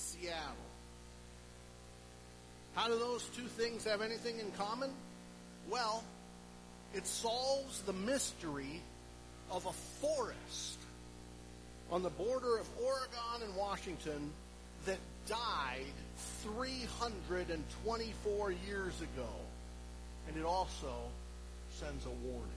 Seattle. 0.00 0.56
How 2.74 2.88
do 2.88 2.98
those 2.98 3.24
two 3.36 3.46
things 3.46 3.84
have 3.84 4.00
anything 4.00 4.38
in 4.38 4.50
common? 4.52 4.90
Well, 5.70 6.02
it 6.94 7.06
solves 7.06 7.82
the 7.82 7.92
mystery 7.92 8.80
of 9.50 9.66
a 9.66 9.72
forest 10.00 10.78
on 11.90 12.02
the 12.02 12.08
border 12.10 12.58
of 12.58 12.68
Oregon 12.82 13.42
and 13.44 13.54
Washington 13.56 14.32
that 14.86 14.98
died 15.28 15.84
324 16.42 18.52
years 18.66 19.00
ago. 19.00 19.28
And 20.28 20.36
it 20.36 20.44
also 20.44 20.92
sends 21.70 22.04
a 22.06 22.10
warning. 22.10 22.50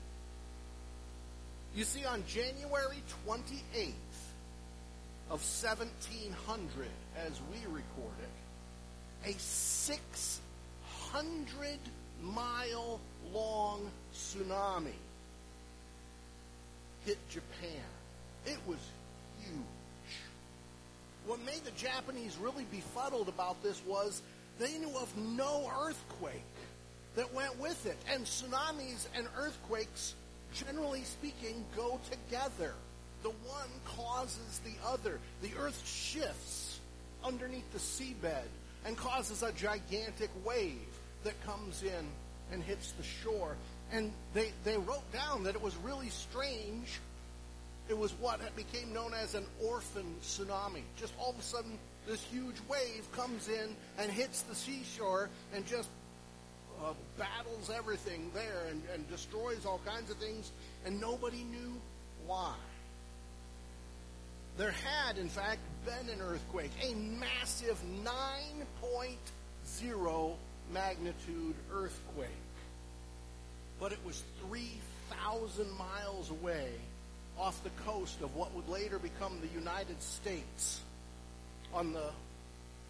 You 1.75 1.83
see, 1.83 2.05
on 2.05 2.23
January 2.27 3.03
28th 3.27 3.93
of 5.29 5.41
1700, 5.41 6.87
as 7.25 7.39
we 7.51 7.59
record 7.73 8.17
it, 8.21 8.29
a 9.29 9.33
600 9.39 11.79
mile 12.21 12.99
long 13.33 13.89
tsunami 14.13 14.99
hit 17.05 17.17
Japan. 17.29 17.85
It 18.45 18.59
was 18.67 18.79
huge. 19.41 19.55
What 21.25 21.39
made 21.45 21.63
the 21.63 21.71
Japanese 21.71 22.37
really 22.37 22.65
befuddled 22.65 23.29
about 23.29 23.63
this 23.63 23.81
was 23.85 24.21
they 24.59 24.77
knew 24.77 24.93
of 24.97 25.17
no 25.17 25.71
earthquake 25.81 26.43
that 27.15 27.33
went 27.33 27.57
with 27.59 27.85
it. 27.85 27.97
And 28.11 28.25
tsunamis 28.25 29.07
and 29.15 29.27
earthquakes, 29.37 30.15
generally 30.53 31.03
speaking, 31.03 31.63
go 31.75 31.99
together. 32.09 32.73
The 33.23 33.29
one 33.29 33.69
causes 33.97 34.59
the 34.65 34.73
other. 34.87 35.19
The 35.41 35.51
earth 35.59 35.81
shifts 35.87 36.79
underneath 37.23 37.71
the 37.71 37.79
seabed 37.79 38.47
and 38.85 38.97
causes 38.97 39.43
a 39.43 39.51
gigantic 39.53 40.29
wave 40.45 40.85
that 41.23 41.41
comes 41.45 41.83
in 41.83 42.05
and 42.51 42.61
hits 42.61 42.91
the 42.91 43.03
shore. 43.03 43.55
And 43.91 44.11
they, 44.33 44.51
they 44.63 44.77
wrote 44.77 45.09
down 45.13 45.43
that 45.43 45.55
it 45.55 45.61
was 45.61 45.75
really 45.77 46.09
strange. 46.09 46.99
It 47.87 47.97
was 47.97 48.11
what 48.19 48.39
became 48.55 48.93
known 48.93 49.13
as 49.13 49.35
an 49.35 49.45
orphan 49.63 50.15
tsunami. 50.21 50.81
Just 50.97 51.13
all 51.17 51.31
of 51.31 51.39
a 51.39 51.43
sudden, 51.43 51.77
this 52.07 52.21
huge 52.23 52.55
wave 52.67 53.09
comes 53.13 53.47
in 53.47 53.75
and 53.97 54.11
hits 54.11 54.41
the 54.41 54.55
seashore 54.55 55.29
and 55.55 55.65
just 55.65 55.89
uh, 56.83 56.93
battles 57.17 57.69
everything 57.73 58.29
there 58.33 58.65
and, 58.69 58.81
and 58.93 59.09
destroys 59.09 59.65
all 59.65 59.79
kinds 59.85 60.11
of 60.11 60.17
things, 60.17 60.51
and 60.85 60.99
nobody 60.99 61.43
knew 61.43 61.73
why. 62.25 62.55
There 64.57 64.71
had, 64.71 65.17
in 65.17 65.29
fact, 65.29 65.59
been 65.85 66.09
an 66.13 66.21
earthquake, 66.21 66.71
a 66.81 66.93
massive 66.93 67.81
9.0 68.03 70.35
magnitude 70.71 71.55
earthquake. 71.73 72.29
But 73.79 73.91
it 73.91 73.97
was 74.05 74.23
3,000 74.47 75.65
miles 75.77 76.29
away 76.29 76.69
off 77.37 77.61
the 77.63 77.71
coast 77.83 78.21
of 78.21 78.35
what 78.35 78.53
would 78.53 78.69
later 78.69 78.99
become 78.99 79.39
the 79.41 79.47
United 79.59 80.01
States 80.01 80.79
on 81.73 81.91
the 81.91 82.11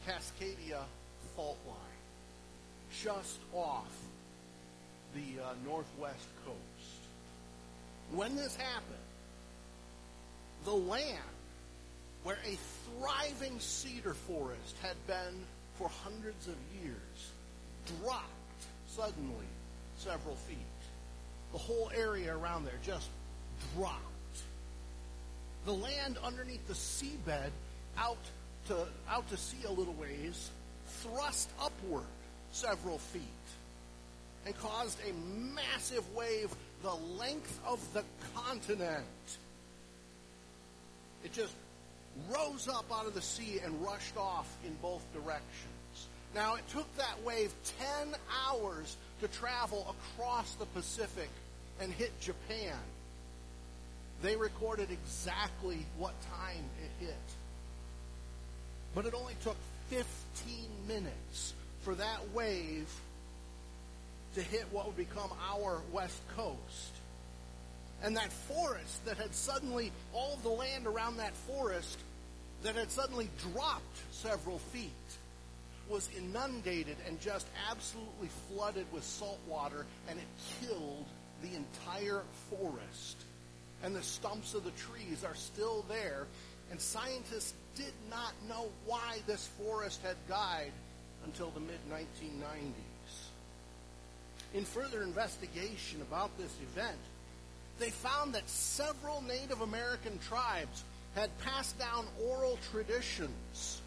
Cascadia 0.05 0.83
fault 1.35 1.57
line, 1.65 1.77
just 3.01 3.39
off 3.53 3.91
the 5.15 5.41
uh, 5.41 5.53
northwest 5.65 6.27
coast. 6.45 6.57
When 8.11 8.35
this 8.35 8.55
happened, 8.57 8.99
the 10.65 10.71
land 10.71 11.32
where 12.23 12.37
a 12.45 12.57
thriving 12.99 13.59
cedar 13.59 14.13
forest 14.13 14.75
had 14.81 14.95
been 15.07 15.45
for 15.75 15.89
hundreds 15.89 16.47
of 16.47 16.55
years 16.81 17.31
dropped 18.01 18.29
suddenly 18.87 19.45
several 19.97 20.35
feet. 20.35 20.57
The 21.51 21.57
whole 21.57 21.91
area 21.95 22.35
around 22.35 22.65
there 22.65 22.79
just 22.83 23.09
dropped. 23.75 24.01
The 25.65 25.73
land 25.73 26.17
underneath 26.23 26.67
the 26.67 26.73
seabed 26.73 27.51
out 27.97 28.17
to, 28.67 28.87
out 29.09 29.29
to 29.29 29.37
sea 29.37 29.65
a 29.67 29.71
little 29.71 29.93
ways 29.93 30.49
thrust 30.87 31.49
upward 31.59 32.05
several 32.51 32.97
feet 32.97 33.21
and 34.45 34.57
caused 34.59 34.97
a 35.07 35.13
massive 35.53 36.03
wave 36.15 36.53
the 36.81 36.93
length 37.17 37.59
of 37.65 37.79
the 37.93 38.03
continent. 38.35 39.05
It 41.23 41.31
just 41.31 41.53
rose 42.29 42.67
up 42.67 42.85
out 42.91 43.05
of 43.05 43.13
the 43.13 43.21
sea 43.21 43.59
and 43.63 43.81
rushed 43.83 44.17
off 44.17 44.47
in 44.65 44.73
both 44.81 45.01
directions. 45.13 46.07
Now, 46.35 46.55
it 46.55 46.67
took 46.69 46.93
that 46.97 47.23
wave 47.23 47.53
10 47.99 48.15
hours 48.47 48.97
to 49.21 49.27
travel 49.27 49.95
across 50.17 50.55
the 50.55 50.65
Pacific 50.67 51.29
and 51.79 51.91
hit 51.91 52.19
Japan. 52.19 52.77
They 54.21 54.35
recorded 54.35 54.89
exactly 54.89 55.85
what 55.97 56.13
time 56.31 56.63
it 56.83 57.05
hit. 57.05 57.15
But 58.95 59.05
it 59.05 59.13
only 59.13 59.35
took 59.43 59.57
15 59.89 60.07
minutes 60.87 61.53
for 61.81 61.95
that 61.95 62.19
wave 62.33 62.89
to 64.35 64.41
hit 64.41 64.65
what 64.71 64.87
would 64.87 64.97
become 64.97 65.29
our 65.51 65.81
west 65.91 66.19
coast. 66.35 66.93
And 68.03 68.17
that 68.17 68.31
forest 68.33 69.05
that 69.05 69.17
had 69.17 69.33
suddenly, 69.33 69.91
all 70.13 70.37
the 70.43 70.49
land 70.49 70.85
around 70.85 71.17
that 71.17 71.33
forest 71.33 71.97
that 72.61 72.75
had 72.75 72.91
suddenly 72.91 73.29
dropped 73.53 73.97
several 74.11 74.59
feet 74.59 74.91
was 75.89 76.09
inundated 76.17 76.97
and 77.07 77.19
just 77.21 77.47
absolutely 77.69 78.29
flooded 78.49 78.85
with 78.91 79.03
salt 79.03 79.39
water, 79.47 79.85
and 80.09 80.19
it 80.19 80.25
killed 80.61 81.05
the 81.41 81.55
entire 81.55 82.21
forest. 82.49 83.17
And 83.83 83.95
the 83.95 84.03
stumps 84.03 84.53
of 84.53 84.63
the 84.63 84.71
trees 84.71 85.23
are 85.25 85.35
still 85.35 85.85
there, 85.89 86.27
and 86.71 86.79
scientists 86.79 87.53
did 87.75 87.93
not 88.09 88.33
know 88.47 88.67
why 88.85 89.19
this 89.27 89.47
forest 89.61 90.01
had 90.03 90.15
died 90.27 90.71
until 91.25 91.51
the 91.51 91.59
mid 91.59 91.79
1990s. 91.89 92.73
In 94.53 94.65
further 94.65 95.03
investigation 95.03 96.01
about 96.01 96.37
this 96.37 96.53
event, 96.71 96.99
they 97.79 97.89
found 97.89 98.33
that 98.35 98.47
several 98.49 99.21
Native 99.21 99.61
American 99.61 100.19
tribes 100.27 100.83
had 101.15 101.35
passed 101.39 101.77
down 101.77 102.05
oral 102.27 102.57
traditions 102.71 103.81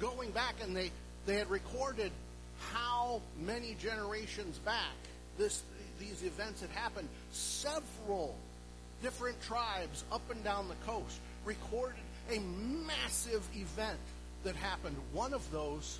going 0.00 0.30
back, 0.30 0.54
and 0.62 0.76
they, 0.76 0.90
they 1.26 1.36
had 1.36 1.50
recorded 1.50 2.12
how 2.72 3.20
many 3.40 3.76
generations 3.80 4.58
back 4.58 4.94
this, 5.38 5.62
these 5.98 6.22
events 6.22 6.60
had 6.60 6.70
happened. 6.70 7.08
Several 7.32 8.36
different 9.02 9.40
tribes 9.42 10.04
up 10.12 10.22
and 10.30 10.42
down 10.44 10.68
the 10.68 10.74
coast 10.86 11.18
recorded 11.44 11.96
a 12.30 12.38
massive 12.40 13.46
event 13.54 13.98
that 14.44 14.54
happened. 14.56 14.96
One 15.12 15.32
of 15.32 15.50
those 15.50 15.98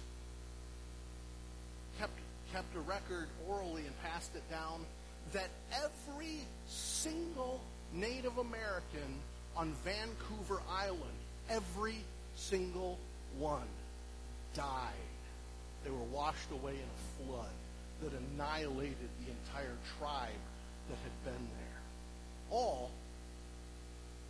kept, 1.99 2.13
kept 2.53 2.75
a 2.77 2.81
record 2.81 3.29
orally 3.49 3.87
and 3.87 4.03
passed 4.03 4.35
it 4.37 4.49
down 4.51 4.85
that 5.33 5.49
every 5.73 6.41
single 6.71 7.61
Native 7.93 8.39
American 8.39 9.19
on 9.57 9.73
Vancouver 9.85 10.63
Island, 10.71 11.19
every 11.51 11.97
single 12.37 12.99
one 13.39 13.67
died. 14.55 14.93
They 15.85 15.91
were 15.91 15.99
washed 16.13 16.51
away 16.53 16.75
in 16.75 16.79
a 16.79 17.27
flood 17.27 17.51
that 18.03 18.13
annihilated 18.13 18.97
the 19.21 19.31
entire 19.31 19.77
tribe 19.99 20.31
that 20.89 20.99
had 21.03 21.25
been 21.25 21.49
there. 21.59 21.81
All 22.51 22.91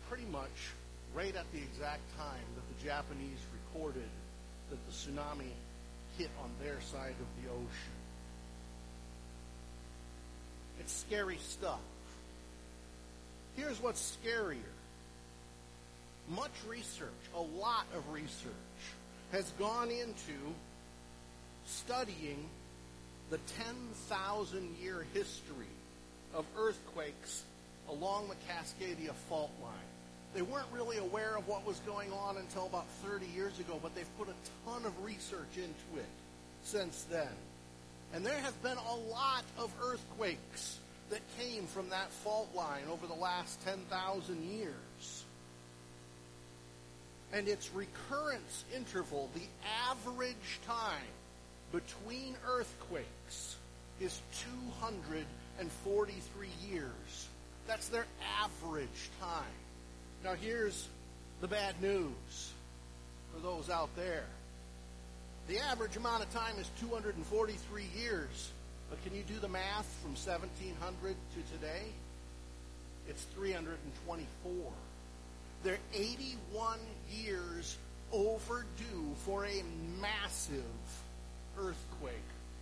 pretty 0.09 0.25
much 0.31 0.71
right 1.13 1.35
at 1.35 1.45
the 1.53 1.59
exact 1.59 2.01
time 2.17 2.43
that 2.55 2.77
the 2.77 2.85
Japanese 2.85 3.39
recorded 3.53 4.09
that 4.69 4.79
the 4.87 4.91
tsunami 4.91 5.51
hit 6.17 6.29
on 6.43 6.49
their 6.61 6.81
side 6.81 7.15
of 7.19 7.43
the 7.43 7.49
ocean. 7.49 7.97
It's 10.79 10.93
scary 10.93 11.37
stuff. 11.37 11.79
Here's 13.55 13.81
what's 13.81 14.17
scarier. 14.23 14.57
Much 16.29 16.51
research, 16.67 17.09
a 17.35 17.41
lot 17.41 17.85
of 17.95 18.09
research, 18.11 18.51
has 19.31 19.49
gone 19.59 19.89
into 19.89 20.37
studying 21.65 22.45
the 23.29 23.37
10,000 23.57 24.77
year 24.81 25.05
history 25.13 25.65
of 26.33 26.45
earthquakes 26.57 27.43
along 27.89 28.29
the 28.29 28.35
Cascadia 28.51 29.13
fault 29.29 29.51
line. 29.61 29.73
They 30.33 30.41
weren't 30.41 30.67
really 30.71 30.97
aware 30.97 31.35
of 31.37 31.47
what 31.47 31.65
was 31.65 31.79
going 31.79 32.11
on 32.13 32.37
until 32.37 32.65
about 32.65 32.85
30 33.05 33.25
years 33.35 33.59
ago, 33.59 33.79
but 33.81 33.93
they've 33.95 34.17
put 34.17 34.29
a 34.29 34.69
ton 34.69 34.85
of 34.85 35.03
research 35.03 35.57
into 35.57 35.99
it 35.99 36.09
since 36.63 37.05
then. 37.11 37.27
And 38.13 38.25
there 38.25 38.37
have 38.37 38.61
been 38.63 38.77
a 38.77 38.95
lot 39.11 39.43
of 39.57 39.71
earthquakes 39.83 40.79
that 41.11 41.21
came 41.37 41.65
from 41.67 41.89
that 41.89 42.09
fault 42.11 42.49
line 42.55 42.83
over 42.91 43.05
the 43.05 43.13
last 43.13 43.63
10,000 43.65 44.43
years. 44.43 45.25
and 47.33 47.47
its 47.47 47.71
recurrence 47.73 48.65
interval, 48.75 49.29
the 49.33 49.47
average 49.89 50.59
time 50.65 50.99
between 51.71 52.35
earthquakes 52.47 53.55
is 53.99 54.21
243 54.65 56.47
years. 56.69 57.27
That's 57.67 57.87
their 57.87 58.05
average 58.43 59.09
time. 59.19 59.43
Now, 60.23 60.33
here's 60.33 60.87
the 61.39 61.47
bad 61.47 61.81
news 61.81 62.51
for 63.33 63.39
those 63.41 63.69
out 63.69 63.95
there. 63.95 64.25
The 65.47 65.59
average 65.59 65.95
amount 65.95 66.23
of 66.23 66.33
time 66.33 66.59
is 66.59 66.69
243 66.81 67.85
years. 67.97 68.51
But 68.91 69.01
can 69.03 69.15
you 69.15 69.23
do 69.23 69.39
the 69.39 69.47
math 69.47 69.87
from 70.03 70.11
1700 70.11 71.15
to 71.15 71.53
today? 71.53 71.83
It's 73.07 73.23
324. 73.35 74.51
They're 75.63 75.77
81 75.93 76.77
years 77.09 77.77
overdue 78.11 79.15
for 79.25 79.45
a 79.45 79.63
massive 80.01 80.63
earthquake 81.57 82.15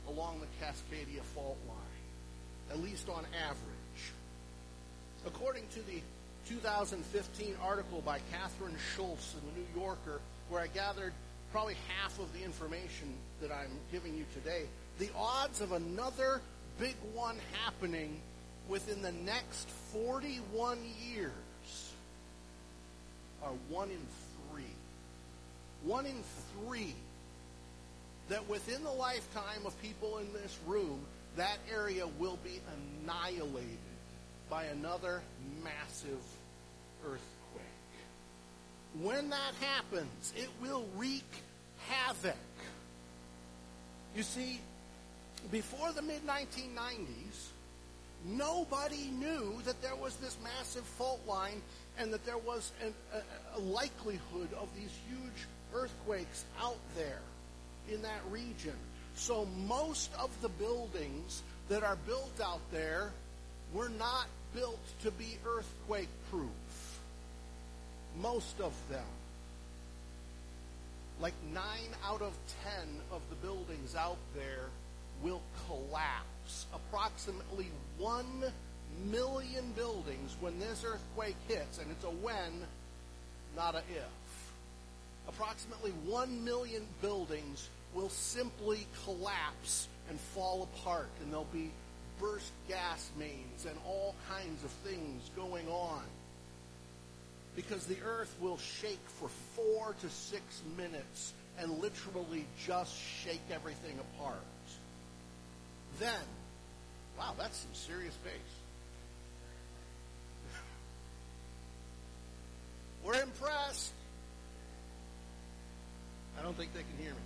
along 0.07 0.39
the 0.39 0.65
Cascadia 0.65 1.23
fault 1.33 1.57
line, 1.67 2.69
at 2.69 2.79
least 2.79 3.09
on 3.09 3.25
average. 3.43 4.13
According 5.25 5.63
to 5.73 5.81
the 5.87 5.99
2015 6.47 7.55
article 7.63 8.01
by 8.05 8.19
Kathryn 8.31 8.75
Schulz 8.95 9.33
in 9.33 9.49
the 9.49 9.59
New 9.59 9.81
Yorker, 9.83 10.21
where 10.49 10.61
I 10.61 10.67
gathered 10.67 11.13
probably 11.51 11.75
half 12.01 12.19
of 12.19 12.31
the 12.33 12.43
information 12.43 13.15
that 13.41 13.51
I'm 13.51 13.71
giving 13.91 14.15
you 14.15 14.25
today, 14.35 14.65
the 14.99 15.09
odds 15.17 15.61
of 15.61 15.71
another 15.71 16.41
big 16.77 16.95
one 17.13 17.37
happening 17.63 18.19
within 18.67 19.01
the 19.01 19.11
next 19.11 19.67
41 19.93 20.77
years 21.13 21.31
are 23.41 23.53
one 23.69 23.89
in 23.89 24.01
three. 24.51 24.63
One 25.83 26.05
in 26.05 26.21
three. 26.53 26.93
That 28.27 28.47
within 28.47 28.83
the 28.83 28.91
lifetime 28.91 29.65
of 29.65 29.81
people 29.81 30.19
in 30.19 30.31
this 30.33 30.59
room, 30.67 30.99
that 31.37 31.57
area 31.73 32.05
will 32.19 32.37
be 32.43 32.59
annihilated 33.05 33.63
by 34.49 34.65
another 34.65 35.21
massive 35.63 36.19
earthquake. 37.03 37.23
When 39.01 39.29
that 39.29 39.53
happens, 39.61 40.33
it 40.35 40.49
will 40.61 40.85
wreak 40.95 41.23
havoc. 41.87 42.35
You 44.15 44.23
see, 44.23 44.59
before 45.51 45.91
the 45.93 46.01
mid 46.01 46.25
1990s, 46.27 47.47
nobody 48.25 49.09
knew 49.17 49.59
that 49.65 49.81
there 49.81 49.95
was 49.95 50.15
this 50.17 50.37
massive 50.43 50.83
fault 50.83 51.21
line 51.27 51.61
and 51.97 52.13
that 52.13 52.25
there 52.25 52.37
was 52.37 52.71
an, 52.83 52.93
a, 53.13 53.57
a 53.57 53.61
likelihood 53.61 54.49
of 54.59 54.69
these 54.75 54.91
huge 55.07 55.47
earthquakes 55.73 56.45
out 56.61 56.77
there 56.95 57.21
in 57.91 58.01
that 58.01 58.21
region. 58.29 58.75
So 59.15 59.47
most 59.67 60.11
of 60.19 60.29
the 60.41 60.49
buildings 60.49 61.43
that 61.69 61.83
are 61.83 61.97
built 62.07 62.39
out 62.43 62.61
there 62.71 63.11
were 63.73 63.89
not 63.89 64.27
built 64.53 64.79
to 65.03 65.11
be 65.11 65.37
earthquake 65.45 66.09
proof. 66.31 66.99
Most 68.21 68.59
of 68.59 68.73
them. 68.89 69.03
Like 71.21 71.33
nine 71.53 71.95
out 72.05 72.21
of 72.21 72.33
ten 72.63 72.87
of 73.11 73.21
the 73.29 73.35
buildings 73.35 73.95
out 73.95 74.17
there 74.35 74.69
will 75.23 75.41
collapse. 75.67 76.65
Approximately 76.73 77.67
one 77.97 78.43
million 79.11 79.71
buildings 79.75 80.35
when 80.39 80.59
this 80.59 80.83
earthquake 80.85 81.35
hits, 81.47 81.77
and 81.79 81.89
it's 81.91 82.03
a 82.03 82.07
when, 82.07 82.65
not 83.55 83.75
a 83.75 83.79
if. 83.79 84.49
Approximately 85.27 85.91
one 86.05 86.43
million 86.43 86.85
buildings 87.01 87.69
will 87.93 88.09
simply 88.09 88.85
collapse 89.03 89.87
and 90.09 90.19
fall 90.19 90.67
apart, 90.73 91.09
and 91.21 91.31
there'll 91.31 91.45
be 91.53 91.71
burst 92.19 92.51
gas 92.67 93.09
mains 93.17 93.65
and 93.65 93.75
all 93.87 94.15
kinds 94.29 94.63
of 94.63 94.71
things 94.83 95.29
going 95.35 95.67
on. 95.69 96.03
Because 97.55 97.85
the 97.85 97.97
earth 98.05 98.35
will 98.39 98.57
shake 98.57 98.99
for 99.19 99.29
four 99.55 99.95
to 100.01 100.09
six 100.09 100.61
minutes 100.77 101.33
and 101.59 101.79
literally 101.79 102.45
just 102.65 102.95
shake 103.23 103.41
everything 103.51 103.99
apart. 103.99 104.43
Then, 105.99 106.21
wow, 107.17 107.33
that's 107.37 107.57
some 107.57 107.73
serious 107.73 108.15
bass. 108.23 108.33
We're 113.03 113.21
impressed. 113.21 113.91
I 116.39 116.41
don't 116.41 116.55
think 116.55 116.73
they 116.73 116.83
can 116.83 116.97
hear 117.03 117.11
me. 117.11 117.17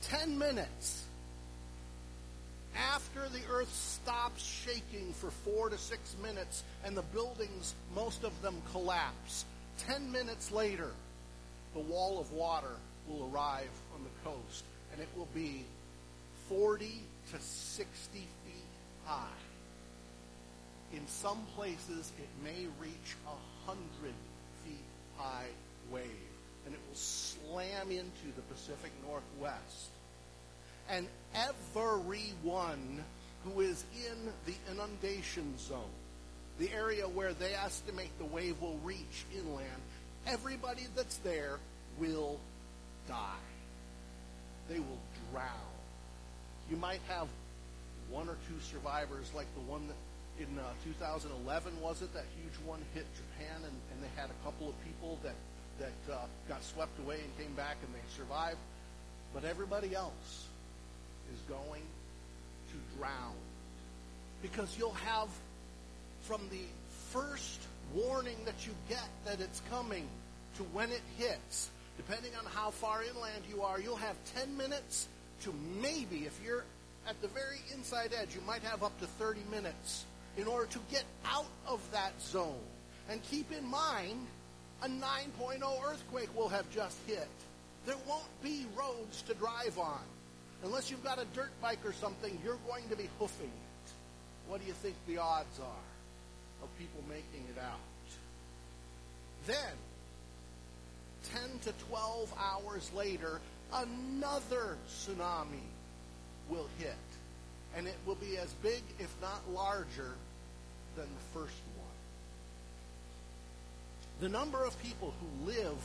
Ten 0.00 0.38
minutes 0.38 1.04
after 2.74 3.28
the 3.28 3.40
earth 3.50 3.72
stops 3.72 4.42
shaking 4.42 5.12
for 5.12 5.30
four 5.30 5.68
to 5.68 5.78
six 5.78 6.16
minutes 6.22 6.64
and 6.84 6.96
the 6.96 7.02
buildings, 7.02 7.74
most 7.94 8.24
of 8.24 8.40
them 8.42 8.54
collapse, 8.72 9.44
ten 9.78 10.10
minutes 10.10 10.50
later, 10.50 10.90
the 11.74 11.80
wall 11.80 12.18
of 12.20 12.32
water 12.32 12.76
will 13.06 13.30
arrive 13.32 13.70
on 13.94 14.02
the 14.02 14.30
coast 14.30 14.64
and 14.92 15.00
it 15.00 15.08
will 15.16 15.28
be 15.34 15.64
40 16.48 17.02
to 17.32 17.40
60 17.40 18.18
feet 18.18 18.28
high. 19.04 19.26
In 20.92 21.06
some 21.08 21.44
places, 21.56 22.12
it 22.18 22.28
may 22.44 22.66
reach 22.80 23.16
a 23.26 23.68
100 23.70 23.78
feet 24.64 24.84
high 25.16 25.46
wave, 25.90 26.04
and 26.66 26.74
it 26.74 26.80
will 26.88 26.96
slam 26.96 27.90
into 27.90 28.34
the 28.36 28.42
Pacific 28.42 28.92
Northwest. 29.08 29.90
And 30.88 31.08
everyone 31.34 33.04
who 33.44 33.60
is 33.60 33.84
in 34.06 34.32
the 34.46 34.54
inundation 34.70 35.58
zone, 35.58 35.80
the 36.58 36.70
area 36.72 37.08
where 37.08 37.32
they 37.32 37.54
estimate 37.54 38.16
the 38.18 38.24
wave 38.26 38.60
will 38.60 38.78
reach 38.84 39.24
inland, 39.36 39.82
everybody 40.26 40.86
that's 40.94 41.16
there 41.18 41.58
will 41.98 42.38
die. 43.08 43.48
They 44.68 44.78
will 44.78 45.00
drown. 45.32 45.73
You 46.70 46.76
might 46.76 47.00
have 47.08 47.28
one 48.10 48.28
or 48.28 48.36
two 48.48 48.60
survivors, 48.60 49.30
like 49.34 49.46
the 49.54 49.70
one 49.70 49.86
that 49.88 49.96
in 50.38 50.58
uh, 50.58 50.62
2011 50.84 51.80
was 51.80 52.02
it 52.02 52.12
that 52.14 52.24
huge 52.40 52.54
one 52.66 52.80
hit 52.92 53.06
Japan, 53.14 53.56
and, 53.62 53.76
and 53.92 54.02
they 54.02 54.20
had 54.20 54.30
a 54.30 54.44
couple 54.44 54.68
of 54.68 54.74
people 54.84 55.18
that 55.22 55.34
that 55.78 56.12
uh, 56.12 56.18
got 56.48 56.62
swept 56.62 56.98
away 57.00 57.18
and 57.20 57.38
came 57.38 57.54
back 57.54 57.76
and 57.84 57.92
they 57.94 58.16
survived. 58.16 58.58
But 59.32 59.44
everybody 59.44 59.94
else 59.94 60.46
is 61.32 61.40
going 61.48 61.82
to 62.70 62.98
drown 62.98 63.34
because 64.40 64.76
you'll 64.78 64.92
have 64.92 65.28
from 66.22 66.42
the 66.50 66.62
first 67.10 67.60
warning 67.92 68.36
that 68.44 68.66
you 68.66 68.72
get 68.88 69.08
that 69.24 69.40
it's 69.40 69.60
coming 69.70 70.06
to 70.56 70.62
when 70.64 70.90
it 70.90 71.02
hits, 71.18 71.70
depending 71.96 72.30
on 72.38 72.44
how 72.52 72.70
far 72.70 73.02
inland 73.02 73.42
you 73.50 73.62
are, 73.62 73.80
you'll 73.80 73.96
have 73.96 74.16
10 74.36 74.56
minutes 74.56 75.08
to 75.44 75.54
maybe, 75.80 76.24
if 76.26 76.38
you're 76.44 76.64
at 77.08 77.20
the 77.20 77.28
very 77.28 77.60
inside 77.72 78.12
edge, 78.18 78.34
you 78.34 78.40
might 78.46 78.62
have 78.62 78.82
up 78.82 78.98
to 79.00 79.06
30 79.06 79.40
minutes 79.50 80.04
in 80.36 80.46
order 80.46 80.66
to 80.66 80.78
get 80.90 81.04
out 81.26 81.46
of 81.66 81.80
that 81.92 82.12
zone. 82.20 82.58
And 83.08 83.22
keep 83.24 83.52
in 83.52 83.66
mind, 83.66 84.26
a 84.82 84.88
9.0 84.88 85.62
earthquake 85.84 86.34
will 86.36 86.48
have 86.48 86.68
just 86.70 86.98
hit. 87.06 87.28
There 87.86 87.96
won't 88.08 88.42
be 88.42 88.66
roads 88.76 89.22
to 89.22 89.34
drive 89.34 89.78
on. 89.78 90.00
Unless 90.64 90.90
you've 90.90 91.04
got 91.04 91.18
a 91.18 91.26
dirt 91.34 91.50
bike 91.60 91.84
or 91.84 91.92
something, 91.92 92.38
you're 92.42 92.58
going 92.66 92.88
to 92.88 92.96
be 92.96 93.08
hoofing 93.18 93.46
it. 93.46 93.92
What 94.48 94.60
do 94.60 94.66
you 94.66 94.72
think 94.72 94.94
the 95.06 95.18
odds 95.18 95.60
are 95.60 96.62
of 96.62 96.78
people 96.78 97.02
making 97.08 97.46
it 97.54 97.60
out? 97.60 97.78
Then, 99.46 99.76
10 101.34 101.42
to 101.64 101.72
12 101.88 102.32
hours 102.38 102.90
later, 102.94 103.40
another 103.72 104.76
tsunami 104.88 105.66
will 106.48 106.68
hit. 106.78 106.94
And 107.76 107.88
it 107.88 107.96
will 108.06 108.14
be 108.14 108.38
as 108.38 108.52
big, 108.62 108.82
if 108.98 109.12
not 109.20 109.42
larger, 109.52 110.12
than 110.96 111.06
the 111.06 111.38
first 111.38 111.60
one. 111.76 111.86
The 114.20 114.28
number 114.28 114.62
of 114.64 114.80
people 114.80 115.12
who 115.20 115.26
live 115.46 115.76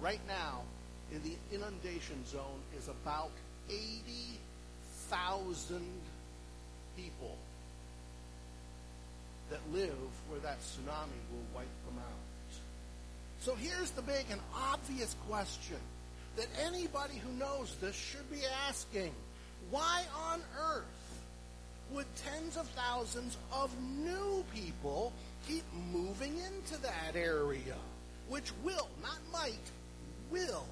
right 0.00 0.20
now 0.26 0.62
in 1.12 1.22
the 1.22 1.36
inundation 1.54 2.26
zone 2.26 2.60
is 2.76 2.88
about 2.88 3.30
80,000 3.68 5.80
people 6.96 7.38
that 9.50 9.60
live 9.72 9.94
where 10.28 10.40
that 10.40 10.58
tsunami 10.60 11.20
will 11.30 11.46
wipe 11.54 11.68
them 11.86 11.98
out. 11.98 12.04
So 13.40 13.54
here's 13.54 13.92
the 13.92 14.02
big 14.02 14.26
and 14.30 14.40
obvious 14.54 15.14
question 15.28 15.78
that 16.36 16.48
anybody 16.64 17.14
who 17.16 17.32
knows 17.32 17.74
this 17.80 17.94
should 17.94 18.30
be 18.30 18.42
asking. 18.68 19.12
Why 19.70 20.02
on 20.30 20.40
earth 20.60 20.84
would 21.92 22.06
tens 22.16 22.56
of 22.56 22.66
thousands 22.68 23.36
of 23.52 23.70
new 23.80 24.44
people 24.54 25.12
keep 25.48 25.64
moving 25.92 26.34
into 26.38 26.80
that 26.82 27.14
area? 27.14 27.76
which 28.28 28.52
will, 28.64 28.88
not 29.02 29.18
might, 29.32 29.70
will 30.30 30.66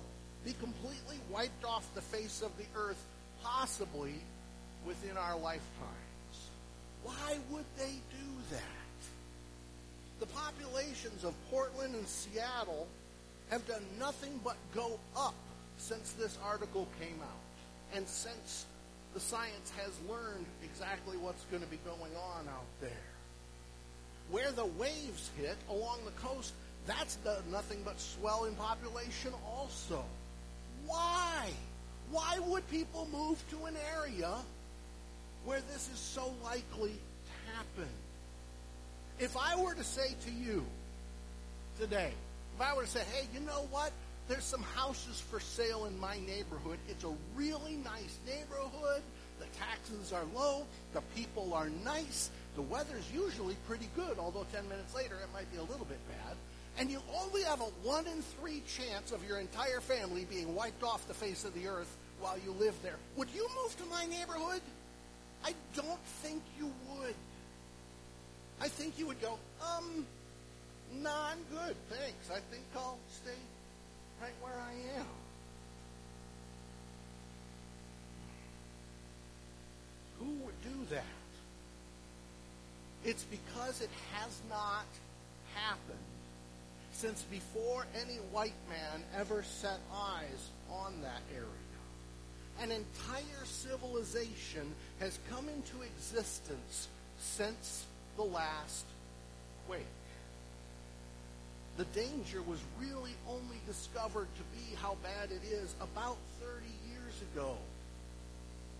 be 0.44 0.54
completely 0.60 1.18
wiped 1.30 1.64
off 1.64 1.86
the 1.94 2.00
face 2.00 2.42
of 2.42 2.50
the 2.58 2.64
earth, 2.76 3.02
possibly 3.42 4.14
within 4.84 5.16
our 5.16 5.38
lifetimes. 5.38 5.60
Why 7.02 7.38
would 7.50 7.64
they 7.78 7.92
do 8.10 8.28
that? 8.50 8.60
The 10.20 10.26
populations 10.26 11.24
of 11.24 11.34
Portland 11.50 11.94
and 11.94 12.06
Seattle 12.06 12.86
have 13.50 13.66
done 13.66 13.82
nothing 13.98 14.40
but 14.42 14.56
go 14.74 14.98
up 15.16 15.34
since 15.78 16.12
this 16.12 16.38
article 16.44 16.88
came 17.00 17.18
out 17.22 17.96
and 17.96 18.08
since 18.08 18.66
the 19.12 19.20
science 19.20 19.72
has 19.76 19.92
learned 20.08 20.46
exactly 20.64 21.16
what's 21.16 21.44
going 21.44 21.62
to 21.62 21.68
be 21.68 21.78
going 21.84 22.12
on 22.16 22.48
out 22.48 22.66
there. 22.80 22.90
Where 24.30 24.50
the 24.50 24.66
waves 24.66 25.30
hit 25.38 25.56
along 25.70 26.00
the 26.04 26.10
coast, 26.12 26.52
that's 26.86 27.18
nothing 27.50 27.82
but 27.84 28.00
swell 28.00 28.44
in 28.44 28.54
population 28.54 29.32
also. 29.46 30.04
Why? 30.86 31.50
Why 32.10 32.38
would 32.46 32.68
people 32.68 33.08
move 33.12 33.42
to 33.50 33.64
an 33.66 33.74
area 33.96 34.34
where 35.44 35.60
this 35.72 35.88
is 35.92 35.98
so 35.98 36.34
likely 36.42 36.90
to 36.90 37.54
happen? 37.54 37.88
If 39.18 39.36
I 39.36 39.56
were 39.62 39.74
to 39.74 39.84
say 39.84 40.14
to 40.24 40.30
you 40.30 40.64
today, 41.78 42.12
if 42.56 42.60
I 42.60 42.74
were 42.74 42.82
to 42.82 42.88
say, 42.88 43.02
hey, 43.12 43.28
you 43.32 43.40
know 43.40 43.66
what? 43.70 43.92
There's 44.26 44.44
some 44.44 44.62
houses 44.62 45.20
for 45.20 45.38
sale 45.38 45.84
in 45.84 45.98
my 46.00 46.18
neighborhood. 46.26 46.78
It's 46.88 47.04
a 47.04 47.12
really 47.36 47.76
nice 47.84 48.18
neighborhood. 48.26 49.02
The 49.38 49.46
taxes 49.58 50.12
are 50.12 50.24
low. 50.34 50.64
The 50.94 51.02
people 51.14 51.52
are 51.52 51.68
nice. 51.84 52.30
The 52.54 52.62
weather's 52.62 53.10
usually 53.12 53.56
pretty 53.66 53.88
good, 53.94 54.18
although 54.18 54.46
10 54.52 54.68
minutes 54.68 54.94
later 54.94 55.16
it 55.16 55.28
might 55.34 55.50
be 55.52 55.58
a 55.58 55.62
little 55.62 55.84
bit 55.84 55.98
bad. 56.08 56.36
And 56.78 56.90
you 56.90 57.00
only 57.20 57.42
have 57.42 57.60
a 57.60 57.70
1 57.82 58.06
in 58.06 58.22
3 58.40 58.62
chance 58.66 59.12
of 59.12 59.26
your 59.28 59.38
entire 59.38 59.80
family 59.80 60.24
being 60.24 60.54
wiped 60.54 60.82
off 60.82 61.06
the 61.06 61.14
face 61.14 61.44
of 61.44 61.54
the 61.54 61.68
earth 61.68 61.94
while 62.20 62.38
you 62.44 62.52
live 62.52 62.74
there. 62.82 62.96
Would 63.16 63.28
you 63.34 63.46
move 63.62 63.76
to 63.76 63.84
my 63.86 64.06
neighborhood? 64.06 64.62
I 65.44 65.52
don't 65.76 66.04
think 66.22 66.42
you 66.58 66.72
would. 66.88 67.14
I 68.60 68.68
think 68.68 68.98
you 68.98 69.06
would 69.06 69.20
go, 69.20 69.38
um, 69.60 70.06
nah, 71.02 71.28
I'm 71.28 71.38
good, 71.50 71.76
thanks. 71.90 72.30
I 72.30 72.40
think 72.50 72.64
I'll 72.74 72.98
stay 73.10 73.36
right 74.20 74.32
where 74.42 74.52
I 74.52 74.98
am. 74.98 75.06
Who 80.18 80.30
would 80.44 80.62
do 80.62 80.94
that? 80.94 81.04
It's 83.04 83.24
because 83.24 83.82
it 83.82 83.90
has 84.14 84.40
not 84.48 84.86
happened 85.54 85.98
since 86.92 87.22
before 87.24 87.86
any 88.00 88.16
white 88.32 88.54
man 88.68 89.02
ever 89.18 89.42
set 89.42 89.78
eyes 89.92 90.50
on 90.70 90.94
that 91.02 91.20
area. 91.34 91.48
An 92.62 92.70
entire 92.70 93.44
civilization 93.44 94.72
has 95.00 95.18
come 95.30 95.48
into 95.48 95.82
existence 95.82 96.88
since 97.18 97.84
the 98.16 98.22
last 98.22 98.84
quake. 99.66 99.84
The 101.76 101.84
danger 101.86 102.40
was 102.42 102.60
really 102.80 103.12
only 103.28 103.58
discovered 103.66 104.28
to 104.36 104.42
be 104.56 104.76
how 104.76 104.96
bad 105.02 105.30
it 105.32 105.44
is 105.44 105.74
about 105.80 106.18
30 106.40 106.66
years 106.88 107.20
ago. 107.32 107.56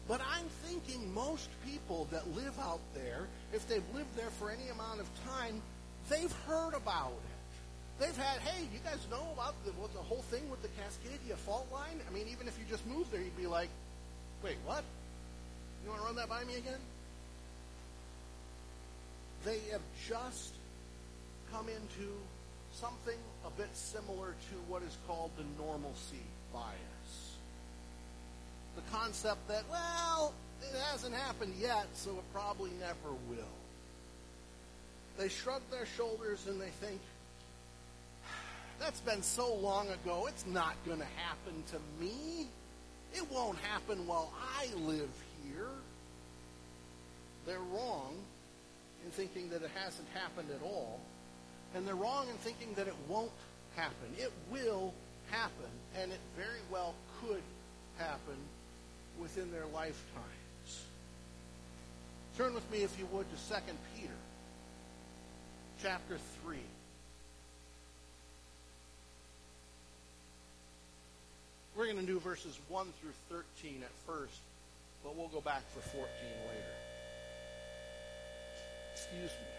But 0.07 0.21
I'm 0.21 0.47
thinking 0.65 1.13
most 1.15 1.49
people 1.67 2.07
that 2.13 2.29
live 2.37 2.59
out 2.61 2.81
there, 2.95 3.27
if 3.53 3.67
they've 3.67 3.83
lived 3.95 4.15
there 4.17 4.31
for 4.39 4.51
any 4.51 4.69
amount 4.69 5.01
of 5.01 5.09
time, 5.27 5.61
they've 6.09 6.33
heard 6.47 6.75
about 6.75 7.13
it. 7.13 8.05
They've 8.05 8.17
had, 8.17 8.41
hey, 8.41 8.65
you 8.73 8.81
guys 8.85 8.99
know 9.11 9.27
about 9.33 9.55
the, 9.65 9.73
what, 9.73 9.93
the 9.93 10.01
whole 10.01 10.23
thing 10.23 10.49
with 10.51 10.63
the 10.63 10.69
Cascadia 10.69 11.37
fault 11.37 11.69
line? 11.73 12.01
I 12.09 12.13
mean, 12.13 12.27
even 12.31 12.49
if 12.49 12.59
you 12.59 12.65
just 12.69 12.87
moved 12.87 13.11
there, 13.13 13.21
you'd 13.21 13.37
be 13.37 13.47
like, 13.47 13.71
wait, 14.43 14.57
what? 14.65 14.85
You 15.85 15.91
want 15.91 16.03
to 16.03 16.07
run 16.07 16.17
that 16.17 16.29
by 16.29 16.45
me 16.45 16.57
again? 16.57 16.81
They 19.45 19.59
have 19.73 19.83
just 20.09 20.55
come 21.53 21.69
into 21.69 22.11
something 22.81 23.19
a 23.47 23.51
bit 23.51 23.75
similar 23.75 24.29
to 24.51 24.55
what 24.69 24.83
is 24.83 24.97
called 25.07 25.31
the 25.37 25.45
normalcy 25.63 26.25
bias. 26.53 27.37
The 28.77 28.83
concept 28.91 29.47
that, 29.49 29.63
well, 29.71 30.35
it 30.61 30.77
hasn't 30.91 31.15
happened 31.15 31.55
yet, 31.61 31.87
so 31.95 32.11
it 32.11 32.33
probably 32.33 32.71
never 32.81 33.15
will. 33.29 33.45
They 35.19 35.29
shrug 35.29 35.63
their 35.71 35.87
shoulders 35.87 36.47
and 36.49 36.61
they 36.61 36.71
think, 36.81 37.01
that's 38.81 39.01
been 39.01 39.23
so 39.23 39.55
long 39.55 39.89
ago, 39.91 40.27
it's 40.27 40.45
not 40.47 40.75
going 40.85 40.99
to 40.99 41.07
happen 41.17 41.63
to 41.71 42.05
me. 42.05 42.49
It 43.15 43.31
won't 43.31 43.59
happen 43.59 44.05
while 44.09 44.33
I 44.59 44.67
live 44.75 45.11
here. 45.45 45.69
They're 47.47 47.61
wrong 47.73 48.17
in 49.05 49.13
thinking 49.13 49.51
that 49.51 49.63
it 49.63 49.71
hasn't 49.77 50.09
happened 50.13 50.49
at 50.51 50.65
all. 50.65 50.99
And 51.75 51.87
they're 51.87 51.95
wrong 51.95 52.29
in 52.29 52.37
thinking 52.37 52.73
that 52.75 52.87
it 52.87 52.95
won't 53.09 53.33
happen. 53.77 54.09
It 54.19 54.33
will 54.51 54.95
happen, 55.31 55.71
and 56.01 56.13
it 56.13 56.21
very 56.37 56.61
well 56.71 56.95
could 57.21 57.43
happen 57.99 58.37
within 59.21 59.51
their 59.51 59.67
lifetimes. 59.73 60.85
Turn 62.37 62.55
with 62.55 62.69
me, 62.71 62.83
if 62.83 62.99
you 62.99 63.07
would, 63.13 63.27
to 63.31 63.37
2 63.37 63.61
Peter 63.97 64.13
chapter 65.83 66.19
3. 66.45 66.57
We're 71.77 71.87
going 71.87 71.99
to 71.99 72.07
do 72.07 72.21
verses 72.21 72.59
1 72.69 72.87
through 73.01 73.41
13 73.63 73.83
at 73.83 73.91
first, 74.07 74.39
but 75.03 75.17
we'll 75.17 75.29
go 75.29 75.41
back 75.41 75.63
for 75.73 75.81
14 75.81 76.07
later. 76.49 76.75
Excuse 78.95 79.31
me. 79.31 79.54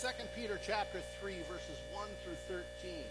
2 0.00 0.06
Peter 0.36 0.60
chapter 0.64 1.00
3 1.20 1.34
verses 1.50 1.74
1 1.92 2.06
through 2.22 2.62
13. 2.84 3.02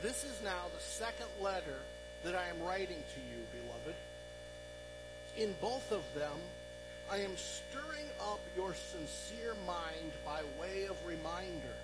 This 0.00 0.24
is 0.24 0.40
now 0.42 0.64
the 0.72 0.80
second 0.80 1.28
letter 1.42 1.76
that 2.24 2.34
I 2.34 2.48
am 2.48 2.62
writing 2.62 2.96
to 2.96 3.20
you, 3.20 3.44
beloved. 3.52 3.94
In 5.36 5.54
both 5.60 5.92
of 5.92 6.00
them, 6.14 6.40
I 7.12 7.18
am 7.18 7.36
stirring 7.36 8.08
up 8.18 8.40
your 8.56 8.72
sincere 8.72 9.52
mind 9.66 10.12
by 10.24 10.40
way 10.58 10.86
of 10.88 10.96
reminder 11.06 11.76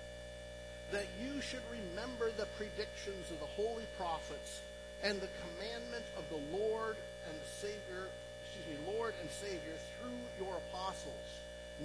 that 0.91 1.05
you 1.21 1.39
should 1.39 1.61
remember 1.69 2.31
the 2.37 2.47
predictions 2.57 3.29
of 3.29 3.39
the 3.39 3.53
holy 3.53 3.85
prophets 3.99 4.61
and 5.03 5.21
the 5.21 5.29
commandment 5.45 6.05
of 6.17 6.25
the 6.33 6.57
Lord 6.57 6.95
and 7.29 7.37
the 7.37 7.51
Savior, 7.61 8.09
excuse 8.41 8.65
me, 8.65 8.97
Lord 8.97 9.13
and 9.21 9.29
Savior 9.29 9.77
through 10.01 10.43
your 10.43 10.57
apostles, 10.73 11.29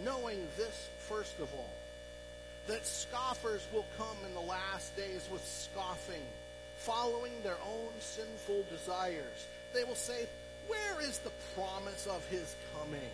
knowing 0.02 0.48
this 0.56 0.88
first 0.96 1.38
of 1.38 1.52
all, 1.52 1.76
that 2.66 2.86
scoffers 2.86 3.66
will 3.72 3.86
come 3.98 4.16
in 4.26 4.34
the 4.34 4.40
last 4.40 4.96
days 4.96 5.28
with 5.32 5.44
scoffing, 5.44 6.22
following 6.76 7.32
their 7.42 7.58
own 7.66 7.90
sinful 7.98 8.64
desires. 8.70 9.46
They 9.74 9.84
will 9.84 9.94
say, 9.94 10.26
Where 10.68 11.00
is 11.00 11.18
the 11.18 11.32
promise 11.54 12.06
of 12.06 12.24
his 12.28 12.54
coming? 12.78 13.10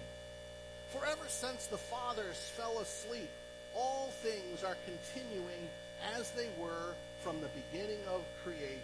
For 0.91 1.05
ever 1.07 1.29
since 1.29 1.67
the 1.67 1.79
fathers 1.79 2.51
fell 2.57 2.79
asleep, 2.81 3.29
all 3.75 4.11
things 4.23 4.65
are 4.65 4.77
continuing 4.87 5.69
as 6.17 6.31
they 6.33 6.49
were 6.59 6.95
from 7.23 7.41
the 7.41 7.49
beginning 7.73 8.01
of 8.09 8.23
creation. 8.45 8.79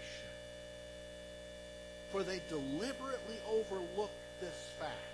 For 2.10 2.22
they 2.22 2.40
deliberately 2.48 3.38
overlooked 3.50 4.12
this 4.40 4.70
fact 4.78 5.13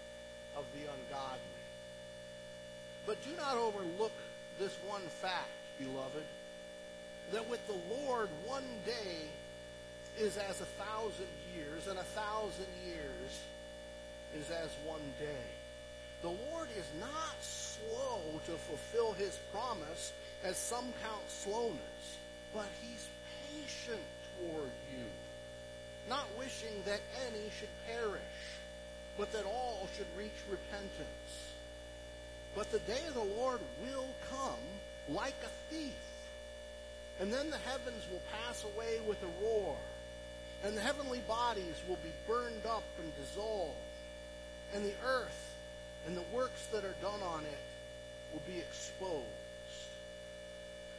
of 0.55 0.65
the 0.73 0.81
ungodly. 0.81 1.39
But 3.05 3.23
do 3.23 3.31
not 3.37 3.57
overlook 3.57 4.11
this 4.59 4.75
one 4.87 5.01
fact, 5.21 5.49
beloved, 5.79 6.23
that 7.31 7.49
with 7.49 7.65
the 7.67 7.79
Lord 8.05 8.29
one 8.45 8.67
day 8.85 9.27
is 10.19 10.37
as 10.37 10.61
a 10.61 10.65
thousand 10.65 11.27
years, 11.55 11.87
and 11.87 11.97
a 11.97 12.03
thousand 12.03 12.67
years 12.85 13.39
is 14.37 14.49
as 14.51 14.69
one 14.85 15.01
day. 15.19 15.47
The 16.21 16.29
Lord 16.29 16.67
is 16.77 16.85
not 16.99 17.35
slow 17.41 18.21
to 18.45 18.51
fulfill 18.51 19.13
his 19.13 19.39
promise, 19.51 20.13
as 20.43 20.57
some 20.57 20.85
count 21.03 21.27
slowness, 21.27 22.17
but 22.53 22.67
he's 22.81 23.07
patient 23.53 24.01
toward 24.37 24.71
you, 24.93 25.05
not 26.09 26.25
wishing 26.37 26.83
that 26.85 27.01
any 27.27 27.49
should 27.59 27.69
perish, 27.87 28.21
but 29.17 29.31
that 29.33 29.45
all 29.45 29.87
should 29.95 30.07
reach 30.17 30.31
repentance. 30.49 31.51
But 32.55 32.71
the 32.71 32.79
day 32.79 32.99
of 33.07 33.13
the 33.13 33.23
Lord 33.41 33.59
will 33.83 34.09
come 34.29 35.15
like 35.15 35.35
a 35.43 35.73
thief. 35.73 35.93
And 37.19 37.31
then 37.31 37.49
the 37.49 37.57
heavens 37.57 38.03
will 38.11 38.21
pass 38.31 38.63
away 38.63 38.99
with 39.07 39.17
a 39.21 39.45
roar, 39.45 39.77
and 40.63 40.75
the 40.75 40.81
heavenly 40.81 41.19
bodies 41.27 41.75
will 41.87 41.99
be 42.03 42.11
burned 42.27 42.65
up 42.65 42.83
and 42.99 43.11
dissolved, 43.15 43.77
and 44.73 44.83
the 44.83 44.95
earth 45.05 45.55
and 46.07 46.17
the 46.17 46.23
works 46.33 46.65
that 46.71 46.83
are 46.83 46.95
done 47.01 47.21
on 47.21 47.43
it 47.45 47.59
will 48.33 48.41
be 48.47 48.59
exposed. 48.59 49.25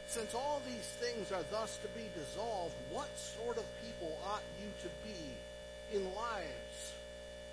Since 0.07 0.33
all 0.33 0.61
these 0.65 0.87
things 1.01 1.31
are 1.31 1.43
thus 1.51 1.77
to 1.77 1.87
be 1.89 2.07
dissolved, 2.15 2.75
what 2.89 3.09
sort 3.17 3.57
of 3.57 3.65
people 3.83 4.17
ought 4.25 4.43
you 4.61 4.69
to 4.83 4.89
be 5.03 5.97
in 5.97 6.05
lives 6.13 6.93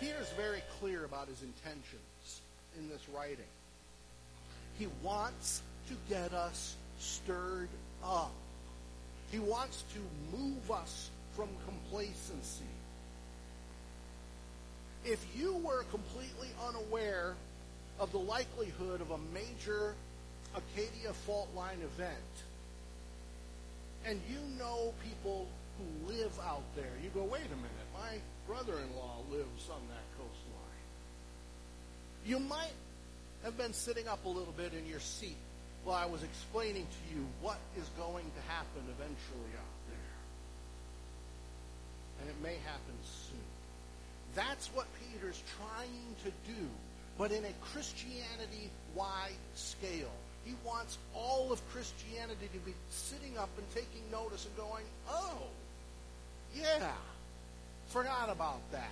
Peter's 0.00 0.30
very 0.36 0.62
clear 0.80 1.04
about 1.04 1.28
his 1.28 1.42
intentions 1.42 2.40
in 2.78 2.88
this 2.88 3.08
writing. 3.08 3.44
He 4.78 4.86
wants 5.02 5.62
to 5.88 5.94
get 6.08 6.32
us 6.32 6.76
stirred 6.98 7.68
up. 8.04 8.32
He 9.32 9.38
wants 9.38 9.84
to 9.94 10.36
move 10.36 10.70
us 10.70 11.10
from 11.34 11.48
complacency. 11.64 12.64
If 15.04 15.24
you 15.36 15.54
were 15.56 15.84
completely 15.90 16.48
unaware 16.66 17.34
of 17.98 18.12
the 18.12 18.18
likelihood 18.18 19.00
of 19.00 19.10
a 19.10 19.18
major 19.32 19.94
Cascadia 20.54 21.12
fault 21.12 21.48
line 21.54 21.78
event, 21.82 22.14
and 24.06 24.20
you 24.28 24.38
know 24.58 24.92
people 25.04 25.46
who 25.78 26.12
live 26.12 26.32
out 26.46 26.62
there, 26.74 26.92
you 27.02 27.10
go, 27.10 27.22
wait 27.24 27.46
a 27.46 27.56
minute, 27.56 27.88
my 27.94 28.18
brother-in-law 28.48 29.16
lives 29.30 29.68
on 29.70 29.80
that 29.88 30.04
coastline. 30.16 30.84
You 32.26 32.40
might 32.40 32.72
have 33.44 33.56
been 33.56 33.74
sitting 33.74 34.08
up 34.08 34.24
a 34.24 34.28
little 34.28 34.54
bit 34.56 34.72
in 34.72 34.86
your 34.88 35.00
seat 35.00 35.36
while 35.84 35.96
I 35.96 36.06
was 36.06 36.22
explaining 36.22 36.86
to 36.86 37.14
you 37.14 37.24
what 37.40 37.58
is 37.76 37.88
going 37.98 38.24
to 38.24 38.52
happen 38.52 38.82
eventually 38.88 39.52
out 39.54 39.78
there. 39.88 40.16
And 42.20 42.30
it 42.30 42.36
may 42.42 42.56
happen 42.64 42.96
soon. 43.04 43.38
That's 44.34 44.68
what 44.74 44.86
Peter's 44.98 45.42
trying 45.58 46.16
to 46.24 46.30
do, 46.50 46.66
but 47.18 47.30
in 47.30 47.44
a 47.44 47.52
Christianity 47.72 48.70
wide 48.94 49.38
scale. 49.54 50.10
He 50.44 50.54
wants 50.64 50.96
all 51.14 51.52
of 51.52 51.60
Christianity 51.68 52.48
to 52.54 52.58
be 52.60 52.72
sitting 52.88 53.36
up 53.36 53.50
and 53.58 53.66
taking 53.74 54.02
notice 54.10 54.46
and 54.46 54.56
going, 54.56 54.84
oh, 55.10 55.42
yeah, 56.56 56.92
forgot 57.88 58.30
about 58.30 58.60
that. 58.72 58.90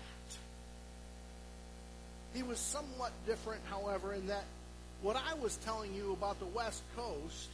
He 2.34 2.42
was 2.42 2.58
somewhat 2.58 3.12
different, 3.26 3.62
however, 3.70 4.12
in 4.12 4.26
that 4.26 4.44
what 5.02 5.16
I 5.16 5.34
was 5.34 5.56
telling 5.56 5.94
you 5.94 6.12
about 6.12 6.38
the 6.38 6.46
West 6.46 6.82
Coast, 6.96 7.48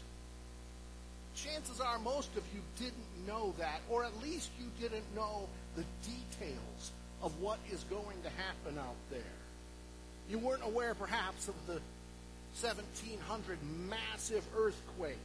chances 1.35 1.81
are 1.81 1.99
most 1.99 2.37
of 2.37 2.43
you 2.55 2.61
didn't 2.79 3.27
know 3.27 3.55
that, 3.59 3.81
or 3.91 4.05
at 4.05 4.23
least 4.23 4.51
you 4.59 4.67
didn't 4.81 5.05
know 5.15 5.49
the 5.77 5.85
details 6.03 6.93
of 7.23 7.39
what 7.41 7.59
is 7.71 7.85
going 7.85 8.21
to 8.23 8.29
happen 8.31 8.79
out 8.79 8.97
there. 9.11 9.21
You 10.29 10.39
weren't 10.39 10.65
aware, 10.65 10.95
perhaps, 10.95 11.49
of 11.49 11.55
the 11.67 11.81
1700 12.61 13.59
massive 13.89 14.45
earthquake 14.57 15.17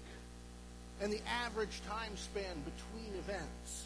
and 1.02 1.12
the 1.12 1.22
average 1.46 1.82
time 1.88 2.16
span 2.16 2.56
between 2.64 3.20
events. 3.20 3.86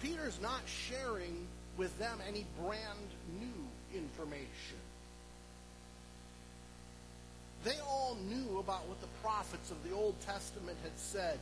Peter's 0.00 0.40
not 0.40 0.62
sharing 0.66 1.46
with 1.76 1.96
them 1.98 2.18
any 2.28 2.46
brand 2.62 3.08
new 3.38 3.98
information. 3.98 4.78
They 7.64 7.78
all 7.86 8.16
knew 8.28 8.58
about 8.58 8.88
what 8.88 9.00
the 9.00 9.06
prophets 9.22 9.70
of 9.70 9.82
the 9.84 9.94
Old 9.94 10.18
Testament 10.20 10.78
had 10.82 10.98
said, 10.98 11.38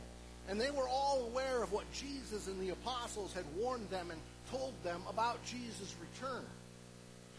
and 0.49 0.59
they 0.59 0.71
were 0.71 0.87
all 0.87 1.27
aware 1.31 1.63
of 1.63 1.71
what 1.71 1.89
Jesus 1.93 2.47
and 2.47 2.59
the 2.59 2.73
apostles 2.73 3.33
had 3.33 3.45
warned 3.57 3.89
them 3.89 4.11
and 4.11 4.19
told 4.51 4.73
them 4.83 5.01
about 5.09 5.43
Jesus' 5.45 5.95
return. 6.01 6.43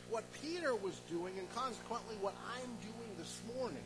What 0.09 0.25
Peter 0.41 0.75
was 0.75 0.99
doing, 1.11 1.35
and 1.39 1.55
consequently 1.55 2.17
what 2.21 2.35
I'm 2.55 2.71
doing 2.83 3.11
this 3.19 3.41
morning, 3.57 3.85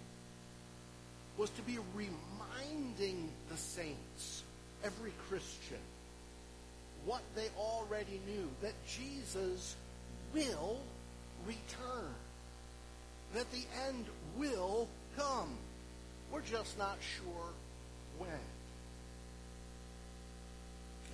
was 1.36 1.50
to 1.50 1.62
be 1.62 1.78
reminding 1.94 3.28
the 3.50 3.56
saints, 3.56 4.44
every 4.84 5.12
Christian, 5.28 5.78
what 7.06 7.22
they 7.34 7.48
already 7.58 8.20
knew 8.26 8.48
that 8.62 8.72
Jesus 8.86 9.76
will 10.32 10.78
return, 11.46 12.14
that 13.34 13.50
the 13.52 13.64
end 13.86 14.06
will 14.36 14.88
come. 15.16 15.50
We're 16.32 16.40
just 16.40 16.78
not 16.78 16.96
sure 17.16 17.52
when. 18.18 18.30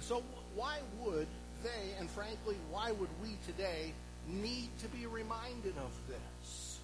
So, 0.00 0.22
why 0.54 0.78
would 1.04 1.26
they, 1.62 1.98
and 1.98 2.08
frankly, 2.10 2.56
why 2.70 2.92
would 2.92 3.10
we 3.22 3.36
today 3.46 3.92
need 4.28 4.68
to 4.80 4.88
be 4.88 5.06
reminded 5.06 5.74
of 5.76 5.92
this? 6.08 6.78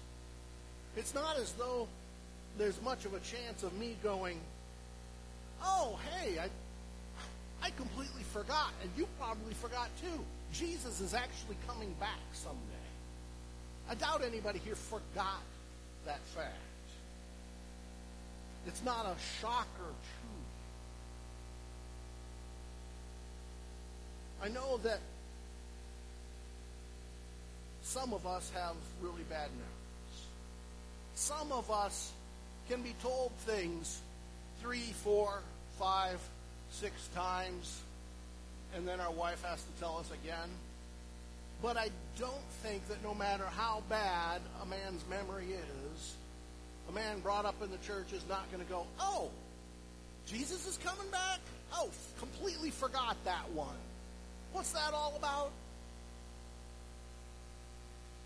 It's 0.95 1.13
not 1.13 1.37
as 1.37 1.51
though 1.53 1.87
there's 2.57 2.81
much 2.81 3.05
of 3.05 3.13
a 3.13 3.19
chance 3.19 3.63
of 3.63 3.73
me 3.77 3.97
going, 4.03 4.39
oh, 5.63 5.99
hey, 6.11 6.39
I, 6.39 6.49
I 7.61 7.69
completely 7.71 8.23
forgot, 8.23 8.71
and 8.81 8.91
you 8.97 9.07
probably 9.19 9.53
forgot 9.53 9.89
too. 10.01 10.23
Jesus 10.53 11.01
is 11.01 11.13
actually 11.13 11.57
coming 11.67 11.93
back 11.99 12.19
someday. 12.33 12.59
I 13.89 13.95
doubt 13.95 14.23
anybody 14.23 14.59
here 14.59 14.75
forgot 14.75 15.43
that 16.05 16.19
fact. 16.35 16.53
It's 18.65 18.83
not 18.83 19.05
a 19.05 19.15
shocker 19.41 19.67
you. 19.79 20.37
I 24.43 24.49
know 24.49 24.77
that 24.83 24.99
some 27.81 28.13
of 28.13 28.27
us 28.27 28.51
have 28.53 28.75
really 29.01 29.23
bad 29.29 29.49
memories. 29.51 30.27
Some 31.15 31.51
of 31.51 31.71
us 31.71 32.11
can 32.69 32.81
be 32.81 32.93
told 33.01 33.31
things 33.45 34.01
three, 34.61 34.91
four, 35.03 35.41
five, 35.79 36.19
six 36.71 37.07
times, 37.15 37.81
and 38.75 38.87
then 38.87 38.99
our 38.99 39.11
wife 39.11 39.43
has 39.43 39.61
to 39.63 39.71
tell 39.79 39.97
us 39.97 40.09
again. 40.11 40.49
But 41.61 41.77
I 41.77 41.89
don't 42.19 42.33
think 42.61 42.87
that 42.87 43.03
no 43.03 43.13
matter 43.13 43.45
how 43.45 43.81
bad 43.89 44.41
a 44.61 44.65
man's 44.65 45.03
memory 45.09 45.47
is, 45.53 46.15
a 46.89 46.91
man 46.91 47.19
brought 47.19 47.45
up 47.45 47.61
in 47.63 47.71
the 47.71 47.77
church 47.77 48.13
is 48.13 48.23
not 48.29 48.49
going 48.51 48.63
to 48.63 48.69
go, 48.69 48.85
oh, 48.99 49.29
Jesus 50.27 50.67
is 50.67 50.77
coming 50.77 51.09
back? 51.11 51.39
Oh, 51.73 51.89
completely 52.19 52.69
forgot 52.69 53.17
that 53.25 53.49
one. 53.53 53.75
What's 54.53 54.71
that 54.71 54.93
all 54.93 55.13
about? 55.17 55.51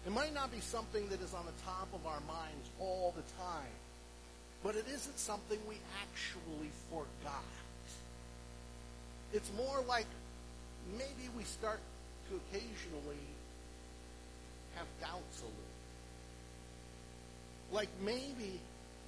It 0.06 0.12
might 0.12 0.34
not 0.34 0.52
be 0.52 0.60
something 0.60 1.08
that 1.10 1.22
is 1.22 1.34
on 1.34 1.46
the 1.46 1.64
top 1.64 1.88
of 1.94 2.06
our 2.08 2.20
minds 2.28 2.70
all 2.80 3.14
the 3.16 3.22
time, 3.44 3.72
but 4.64 4.76
it 4.76 4.86
isn't 4.88 5.20
something 5.20 5.60
we 5.70 5.76
actually 6.02 6.72
forgot. 6.90 7.44
It's 9.34 9.52
more 9.56 9.82
like 9.88 10.08
maybe 10.94 11.30
we 11.38 11.44
start 11.44 11.80
to 12.30 12.36
occasionally 12.36 13.26
have 14.76 14.88
doubts 15.00 15.42
a 15.42 15.46
little. 15.46 15.56
Like 17.72 17.90
maybe 18.04 18.60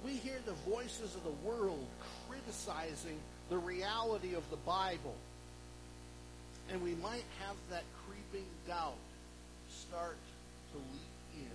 we 0.04 0.12
hear 0.12 0.38
the 0.46 0.70
voices 0.70 1.14
of 1.14 1.24
the 1.24 1.48
world 1.48 1.86
criticizing 2.28 3.18
the 3.50 3.58
reality 3.58 4.34
of 4.34 4.48
the 4.50 4.56
Bible, 4.56 5.14
and 6.70 6.82
we 6.82 6.94
might 6.96 7.24
have 7.40 7.56
that 7.70 7.84
creeping 8.06 8.48
doubt 8.66 8.96
start 9.68 10.16
to 10.72 10.78
leak 10.78 11.44
in. 11.44 11.50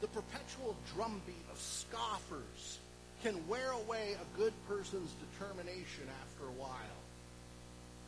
The 0.00 0.08
perpetual 0.08 0.74
drumbeat 0.94 1.44
of 1.52 1.58
scoffers 1.58 2.78
can 3.22 3.36
wear 3.48 3.70
away 3.72 4.14
a 4.14 4.38
good 4.38 4.52
person's 4.68 5.12
determination 5.30 6.04
after 6.22 6.46
a 6.46 6.60
while. 6.60 7.00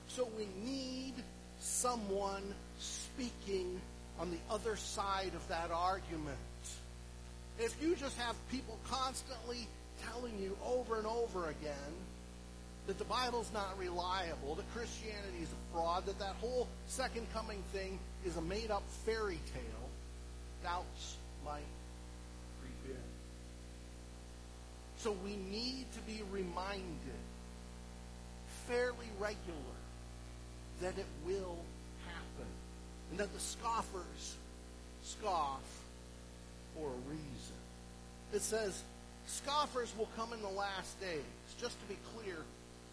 So 0.09 0.29
we 0.37 0.47
need 0.65 1.15
someone 1.61 2.43
speaking 2.79 3.81
on 4.19 4.31
the 4.31 4.39
other 4.51 4.77
side 4.77 5.33
of 5.35 5.47
that 5.49 5.71
argument. 5.71 6.37
If 7.59 7.77
you 7.83 7.95
just 7.95 8.17
have 8.19 8.37
people 8.51 8.79
constantly 8.91 9.67
telling 10.11 10.39
you 10.39 10.57
over 10.67 10.99
and 10.99 11.07
over 11.07 11.49
again 11.49 11.93
that 12.87 12.99
the 12.99 13.05
Bible's 13.05 13.51
not 13.55 13.79
reliable, 13.79 14.57
that 14.57 14.75
Christianity 14.75 15.43
is 15.43 15.49
a 15.49 15.73
fraud, 15.73 16.07
that 16.07 16.19
that 16.19 16.35
whole 16.41 16.67
second 16.89 17.27
coming 17.33 17.63
thing 17.73 17.99
is 18.27 18.37
a 18.37 18.43
made 18.43 18.71
up 18.71 18.83
fairy 19.05 19.39
tale, 19.55 19.89
doubts 20.65 21.17
might 21.45 21.61
So 25.03 25.17
we 25.25 25.35
need 25.51 25.87
to 25.95 26.01
be 26.07 26.23
reminded 26.31 26.87
fairly 28.69 29.11
regular 29.19 29.59
that 30.81 30.97
it 30.97 31.07
will 31.27 31.59
happen 32.07 32.47
and 33.11 33.19
that 33.19 33.35
the 33.35 33.41
scoffers 33.41 34.37
scoff 35.03 35.65
for 36.77 36.87
a 36.87 37.11
reason. 37.11 37.59
It 38.33 38.43
says, 38.43 38.81
scoffers 39.27 39.93
will 39.99 40.09
come 40.17 40.33
in 40.33 40.41
the 40.41 40.49
last 40.49 41.01
days. 41.01 41.19
Just 41.61 41.81
to 41.81 41.87
be 41.87 41.99
clear, 42.15 42.37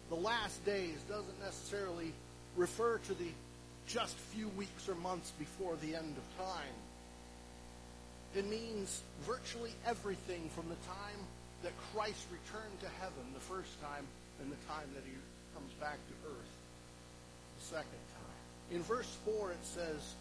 the 0.08 0.16
last 0.16 0.64
days 0.66 0.96
doesn't 1.08 1.40
necessarily 1.40 2.12
refer 2.56 2.98
to 2.98 3.14
the 3.14 3.28
just 3.86 4.16
few 4.16 4.48
weeks 4.48 4.88
or 4.88 4.96
months 4.96 5.32
before 5.38 5.76
the 5.80 5.94
end 5.94 6.16
of 6.16 6.44
time. 6.44 6.74
It 8.34 8.50
means 8.50 9.00
virtually 9.22 9.74
everything 9.86 10.50
from 10.56 10.68
the 10.68 10.88
time 10.88 11.20
that 11.62 11.72
Christ 11.92 12.24
returned 12.32 12.80
to 12.80 12.88
heaven 13.00 13.24
the 13.34 13.40
first 13.40 13.80
time 13.82 14.06
and 14.40 14.50
the 14.50 14.60
time 14.68 14.88
that 14.94 15.02
he 15.04 15.12
comes 15.54 15.72
back 15.74 15.98
to 16.08 16.14
earth 16.28 16.54
the 17.58 17.64
second 17.64 18.02
time. 18.14 18.76
In 18.76 18.82
verse 18.82 19.10
4 19.24 19.52
it 19.52 19.64
says, 19.64 20.14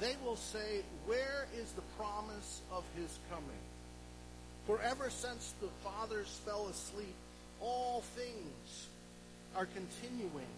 They 0.00 0.14
will 0.24 0.36
say, 0.36 0.82
Where 1.06 1.46
is 1.56 1.72
the 1.72 1.82
promise 1.98 2.62
of 2.72 2.84
his 2.96 3.18
coming? 3.30 3.64
For 4.66 4.80
ever 4.82 5.10
since 5.10 5.54
the 5.60 5.68
fathers 5.82 6.40
fell 6.44 6.68
asleep, 6.68 7.14
all 7.60 8.02
things 8.14 8.86
are 9.56 9.66
continuing 9.66 10.52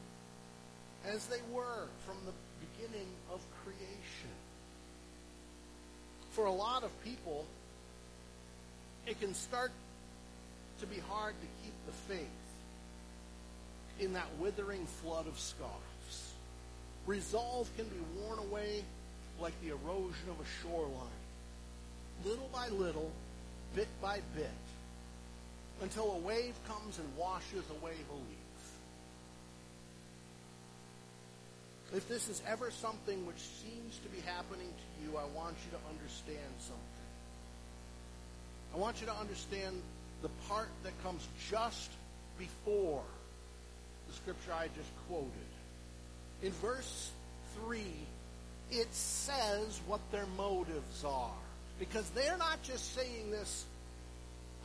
as 1.07 1.27
they 1.27 1.41
were 1.53 1.87
from 2.05 2.17
the 2.27 2.33
beginning 2.61 3.07
of 3.33 3.41
creation. 3.65 4.35
For 6.33 6.45
a 6.45 6.53
lot 6.53 6.85
of 6.85 7.05
people, 7.05 7.47
it 9.11 9.21
can 9.21 9.35
start 9.35 9.73
to 10.79 10.87
be 10.87 11.01
hard 11.09 11.35
to 11.41 11.47
keep 11.65 11.75
the 11.85 12.15
faith 12.15 12.29
in 13.99 14.13
that 14.13 14.29
withering 14.39 14.87
flood 14.87 15.27
of 15.27 15.39
scoffs. 15.39 16.33
Resolve 17.07 17.69
can 17.77 17.87
be 17.87 18.21
worn 18.21 18.39
away 18.39 18.85
like 19.41 19.53
the 19.63 19.71
erosion 19.71 20.29
of 20.29 20.37
a 20.39 20.49
shoreline, 20.63 21.09
little 22.25 22.49
by 22.53 22.69
little, 22.69 23.11
bit 23.75 23.89
by 24.01 24.21
bit, 24.37 24.49
until 25.83 26.13
a 26.13 26.19
wave 26.19 26.55
comes 26.69 26.99
and 26.99 27.09
washes 27.17 27.65
away 27.83 27.95
belief. 28.09 28.37
If 31.97 32.09
this 32.09 32.29
is 32.29 32.41
ever 32.47 32.71
something 32.71 33.27
which 33.27 33.39
seems 33.39 33.99
to 33.99 34.09
be 34.09 34.21
happening 34.21 34.69
to 34.69 35.05
you, 35.05 35.17
I 35.17 35.25
want 35.37 35.57
you 35.65 35.77
to 35.77 35.85
understand 35.93 36.55
something. 36.61 37.00
I 38.75 38.79
want 38.79 39.01
you 39.01 39.07
to 39.07 39.15
understand 39.15 39.81
the 40.23 40.29
part 40.49 40.69
that 40.85 40.93
comes 41.03 41.27
just 41.51 41.91
before 42.39 43.03
the 44.09 44.15
scripture 44.15 44.53
I 44.53 44.67
just 44.77 44.91
quoted. 45.09 45.31
In 46.43 46.53
verse 46.53 47.11
3, 47.67 47.83
it 48.71 48.93
says 48.95 49.81
what 49.87 50.01
their 50.13 50.27
motives 50.37 51.05
are. 51.05 51.33
Because 51.79 52.09
they're 52.11 52.37
not 52.37 52.63
just 52.63 52.95
saying 52.95 53.31
this 53.31 53.65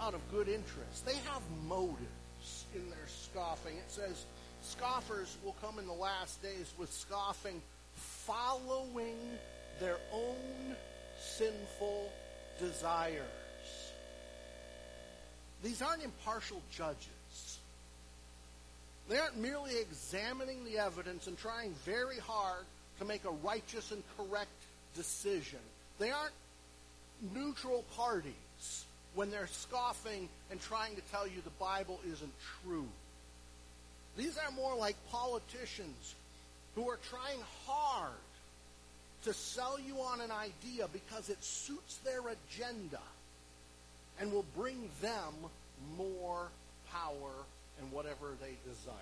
out 0.01 0.13
of 0.13 0.21
good 0.31 0.47
interest, 0.47 1.05
they 1.05 1.15
have 1.31 1.41
motives 1.67 2.65
in 2.75 2.89
their 2.89 3.07
scoffing. 3.07 3.75
It 3.77 3.89
says, 3.89 4.25
Scoffers 4.61 5.37
will 5.43 5.55
come 5.61 5.79
in 5.79 5.85
the 5.85 5.93
last 5.93 6.41
days 6.41 6.73
with 6.77 6.91
scoffing, 6.91 7.61
following 7.93 9.15
their 9.79 9.97
own 10.11 10.75
sinful 11.19 12.11
desires. 12.59 13.21
These 15.63 15.81
aren't 15.81 16.03
impartial 16.03 16.61
judges. 16.71 17.59
They 19.07 19.17
aren't 19.17 19.37
merely 19.37 19.77
examining 19.77 20.65
the 20.65 20.79
evidence 20.79 21.27
and 21.27 21.37
trying 21.37 21.73
very 21.85 22.17
hard 22.17 22.65
to 22.99 23.05
make 23.05 23.23
a 23.25 23.31
righteous 23.31 23.91
and 23.91 24.03
correct 24.17 24.49
decision. 24.95 25.59
They 25.99 26.11
aren't 26.11 26.33
neutral 27.33 27.83
parties 27.95 28.85
when 29.13 29.31
they're 29.31 29.47
scoffing 29.47 30.27
and 30.51 30.61
trying 30.61 30.95
to 30.95 31.01
tell 31.11 31.27
you 31.27 31.41
the 31.43 31.49
Bible 31.51 31.99
isn't 32.11 32.33
true. 32.63 32.87
These 34.17 34.37
are 34.37 34.51
more 34.51 34.75
like 34.75 34.95
politicians 35.11 36.15
who 36.75 36.89
are 36.89 36.99
trying 37.09 37.39
hard 37.65 38.11
to 39.23 39.33
sell 39.33 39.79
you 39.79 39.95
on 40.01 40.21
an 40.21 40.31
idea 40.31 40.87
because 40.91 41.29
it 41.29 41.43
suits 41.43 41.97
their 41.97 42.21
agenda 42.21 42.99
and 44.19 44.31
will 44.31 44.45
bring 44.55 44.89
them 45.01 45.33
more 45.97 46.47
power 46.91 47.31
and 47.79 47.91
whatever 47.91 48.33
they 48.41 48.55
desire. 48.67 48.95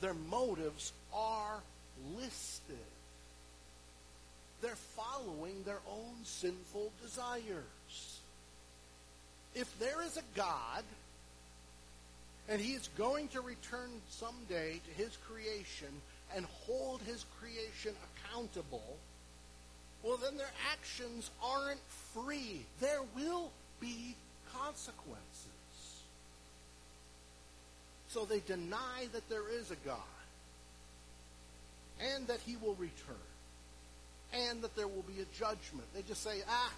Their 0.00 0.14
motives 0.14 0.92
are 1.14 1.60
listed. 2.16 2.76
They're 4.60 4.76
following 4.76 5.62
their 5.64 5.80
own 5.90 6.24
sinful 6.24 6.92
desires. 7.02 8.20
If 9.54 9.78
there 9.78 10.02
is 10.02 10.16
a 10.16 10.22
God, 10.36 10.84
and 12.48 12.60
he 12.60 12.72
is 12.72 12.88
going 12.96 13.28
to 13.28 13.40
return 13.40 13.90
someday 14.08 14.80
to 14.84 15.02
his 15.02 15.16
creation 15.28 15.88
and 16.34 16.46
hold 16.66 17.00
his 17.02 17.24
creation 17.40 17.94
accountable, 18.16 18.96
well, 20.02 20.16
then 20.16 20.36
their 20.36 20.50
actions 20.72 21.30
aren't 21.42 21.80
free. 22.14 22.64
There 22.80 23.02
will 23.16 23.50
be 23.80 24.14
consequences. 24.52 25.18
So 28.08 28.24
they 28.24 28.40
deny 28.40 29.06
that 29.12 29.28
there 29.28 29.48
is 29.50 29.70
a 29.70 29.76
God 29.86 29.98
and 32.00 32.26
that 32.28 32.40
he 32.46 32.56
will 32.56 32.74
return 32.74 33.16
and 34.32 34.62
that 34.62 34.74
there 34.76 34.88
will 34.88 35.04
be 35.04 35.20
a 35.20 35.38
judgment. 35.38 35.84
They 35.94 36.02
just 36.02 36.22
say, 36.22 36.42
ah, 36.48 36.72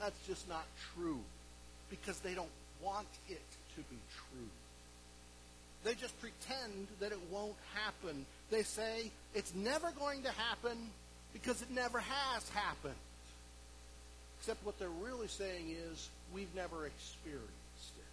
that's 0.00 0.26
just 0.26 0.48
not 0.48 0.64
true 0.94 1.20
because 1.90 2.18
they 2.20 2.34
don't 2.34 2.48
want 2.82 3.08
it 3.28 3.42
to 3.76 3.80
be 3.90 3.96
true. 4.16 4.48
They 5.84 5.94
just 5.94 6.18
pretend 6.20 6.88
that 7.00 7.12
it 7.12 7.20
won't 7.30 7.56
happen. 7.74 8.26
They 8.50 8.62
say 8.62 9.10
it's 9.34 9.54
never 9.54 9.90
going 9.98 10.22
to 10.22 10.30
happen 10.30 10.76
because 11.32 11.62
it 11.62 11.70
never 11.70 12.00
has 12.00 12.48
happened. 12.50 12.94
Except 14.40 14.64
what 14.64 14.78
they're 14.78 14.88
really 14.88 15.28
saying 15.28 15.74
is 15.90 16.08
we've 16.34 16.54
never 16.54 16.86
experienced 16.86 17.48
it. 17.96 18.04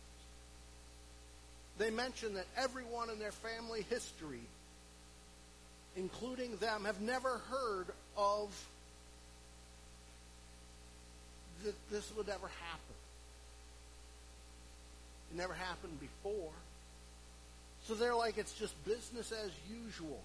They 1.77 1.89
mention 1.91 2.35
that 2.35 2.45
everyone 2.57 3.09
in 3.09 3.19
their 3.19 3.31
family 3.31 3.85
history, 3.89 4.41
including 5.95 6.55
them, 6.57 6.85
have 6.85 7.01
never 7.01 7.41
heard 7.49 7.87
of 8.17 8.49
that 11.63 11.75
this 11.91 12.11
would 12.15 12.29
ever 12.29 12.47
happen. 12.47 12.95
It 15.31 15.37
never 15.37 15.53
happened 15.53 15.99
before. 15.99 16.51
So 17.87 17.93
they're 17.93 18.15
like, 18.15 18.37
it's 18.37 18.53
just 18.53 18.73
business 18.85 19.31
as 19.31 19.51
usual. 19.69 20.19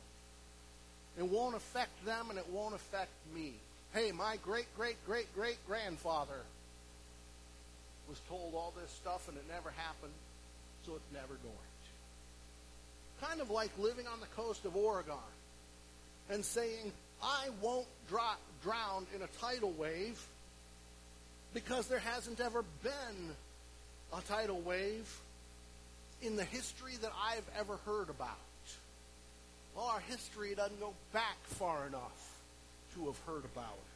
It 1.18 1.24
won't 1.24 1.56
affect 1.56 2.04
them 2.04 2.30
and 2.30 2.38
it 2.38 2.46
won't 2.50 2.74
affect 2.74 3.10
me. 3.34 3.52
Hey, 3.92 4.12
my 4.12 4.36
great, 4.44 4.66
great, 4.76 4.96
great, 5.06 5.34
great 5.34 5.58
grandfather 5.66 6.40
was 8.10 8.20
told 8.28 8.54
all 8.54 8.74
this 8.80 8.90
stuff 8.90 9.28
and 9.28 9.36
it 9.38 9.44
never 9.48 9.70
happened, 9.70 10.12
so 10.84 10.96
it's 10.96 11.12
never 11.12 11.34
going 11.34 11.54
to. 13.20 13.26
Kind 13.26 13.40
of 13.40 13.50
like 13.50 13.70
living 13.78 14.06
on 14.08 14.18
the 14.18 14.26
coast 14.34 14.64
of 14.64 14.74
Oregon 14.74 15.14
and 16.28 16.44
saying, 16.44 16.92
I 17.22 17.48
won't 17.62 17.86
drop, 18.08 18.40
drown 18.62 19.06
in 19.14 19.22
a 19.22 19.28
tidal 19.40 19.70
wave 19.70 20.20
because 21.54 21.86
there 21.86 22.00
hasn't 22.00 22.40
ever 22.40 22.64
been 22.82 23.36
a 24.12 24.20
tidal 24.22 24.60
wave 24.60 25.20
in 26.20 26.34
the 26.34 26.44
history 26.44 26.94
that 27.00 27.12
I've 27.24 27.48
ever 27.58 27.76
heard 27.86 28.10
about. 28.10 28.36
Well, 29.76 29.86
our 29.86 30.00
history 30.00 30.54
doesn't 30.56 30.80
go 30.80 30.94
back 31.12 31.36
far 31.44 31.86
enough 31.86 32.40
to 32.94 33.06
have 33.06 33.18
heard 33.20 33.44
about 33.44 33.74
it. 33.74 33.89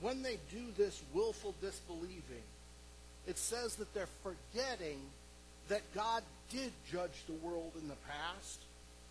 When 0.00 0.22
they 0.22 0.38
do 0.50 0.62
this 0.76 1.02
willful 1.12 1.54
disbelieving, 1.60 2.44
it 3.26 3.38
says 3.38 3.76
that 3.76 3.92
they're 3.94 4.08
forgetting 4.22 5.00
that 5.68 5.82
God 5.94 6.22
did 6.50 6.72
judge 6.90 7.24
the 7.26 7.46
world 7.46 7.72
in 7.80 7.88
the 7.88 7.96
past, 8.08 8.60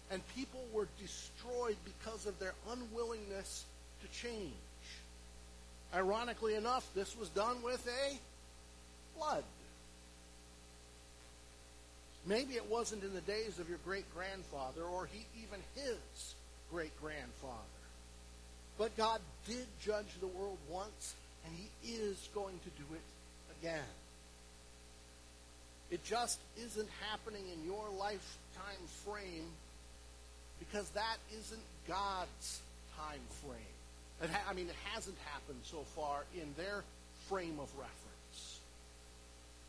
and 0.09 0.21
people 0.35 0.63
were 0.73 0.87
destroyed 0.99 1.77
because 1.85 2.25
of 2.25 2.39
their 2.39 2.53
unwillingness 2.71 3.65
to 4.01 4.07
change. 4.19 4.53
Ironically 5.93 6.55
enough, 6.55 6.87
this 6.95 7.17
was 7.17 7.29
done 7.29 7.61
with 7.61 7.85
a 7.87 8.17
flood. 9.17 9.43
Maybe 12.25 12.55
it 12.55 12.69
wasn't 12.69 13.03
in 13.03 13.13
the 13.13 13.21
days 13.21 13.59
of 13.59 13.69
your 13.69 13.77
great 13.85 14.05
grandfather 14.13 14.83
or 14.83 15.07
he, 15.11 15.25
even 15.43 15.59
his 15.75 16.35
great 16.71 16.91
grandfather. 17.01 17.76
But 18.77 18.95
God 18.95 19.21
did 19.47 19.65
judge 19.83 20.07
the 20.19 20.27
world 20.27 20.57
once, 20.69 21.15
and 21.45 21.55
he 21.55 21.93
is 21.93 22.29
going 22.33 22.59
to 22.59 22.69
do 22.81 22.85
it 22.93 23.59
again. 23.59 23.83
It 25.89 26.03
just 26.03 26.39
isn't 26.57 26.89
happening 27.09 27.43
in 27.53 27.65
your 27.65 27.85
lifetime 27.97 28.83
frame 29.05 29.49
because 30.59 30.89
that 30.89 31.17
isn't 31.39 31.61
God's 31.87 32.61
time 32.97 33.21
frame. 33.43 34.29
Ha- 34.31 34.49
I 34.49 34.53
mean, 34.53 34.67
it 34.67 34.75
hasn't 34.93 35.17
happened 35.31 35.59
so 35.63 35.83
far 35.95 36.23
in 36.35 36.53
their 36.57 36.83
frame 37.29 37.59
of 37.59 37.69
reference. 37.77 38.59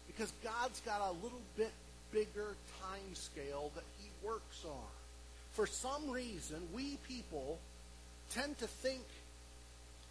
Because 0.06 0.32
God's 0.42 0.80
got 0.80 1.00
a 1.00 1.12
little 1.22 1.42
bit 1.56 1.72
bigger 2.10 2.56
time 2.82 3.14
scale 3.14 3.70
that 3.74 3.84
he 4.00 4.08
works 4.26 4.64
on. 4.64 4.90
For 5.52 5.66
some 5.66 6.10
reason, 6.10 6.56
we 6.74 6.96
people 7.06 7.58
tend 8.34 8.58
to 8.58 8.66
think 8.66 9.04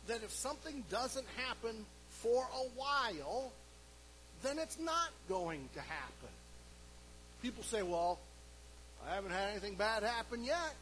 that 0.08 0.24
if 0.24 0.32
something 0.32 0.84
doesn't 0.90 1.28
happen 1.36 1.86
for 2.10 2.44
a 2.44 2.68
while, 2.76 3.52
then 4.44 4.60
it's 4.60 4.80
not 4.80 5.10
going 5.30 5.68
to 5.74 5.80
happen. 5.82 6.30
People 7.42 7.64
say, 7.64 7.84
well, 7.84 8.20
I 9.10 9.16
haven't 9.16 9.32
had 9.32 9.50
anything 9.52 9.76
bad 9.76 10.04
happen 10.04 10.44
yet, 10.44 10.76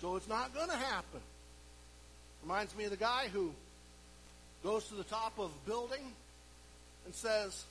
so 0.00 0.16
it's 0.16 0.28
not 0.28 0.54
going 0.54 0.68
to 0.68 0.76
happen. 0.76 1.20
Reminds 2.42 2.76
me 2.76 2.84
of 2.84 2.90
the 2.90 2.96
guy 2.96 3.28
who 3.32 3.52
goes 4.62 4.86
to 4.88 4.94
the 4.94 5.04
top 5.04 5.38
of 5.38 5.50
a 5.50 5.68
building 5.68 6.02
and 7.06 7.14
says, 7.14 7.64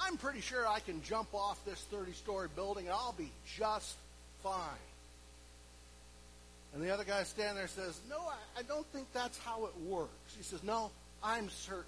I'm 0.00 0.16
pretty 0.16 0.40
sure 0.40 0.66
I 0.66 0.80
can 0.80 1.02
jump 1.02 1.34
off 1.34 1.62
this 1.64 1.80
30 1.90 2.12
story 2.12 2.48
building 2.54 2.86
and 2.86 2.94
I'll 2.94 3.14
be 3.16 3.30
just 3.56 3.96
fine. 4.42 4.87
And 6.74 6.82
the 6.82 6.92
other 6.92 7.04
guy 7.04 7.22
standing 7.24 7.56
there 7.56 7.68
says, 7.68 8.00
No, 8.08 8.18
I, 8.18 8.60
I 8.60 8.62
don't 8.62 8.86
think 8.88 9.06
that's 9.12 9.38
how 9.38 9.64
it 9.66 9.72
works. 9.86 10.36
He 10.36 10.42
says, 10.42 10.62
No, 10.62 10.90
I'm 11.22 11.48
certain. 11.48 11.84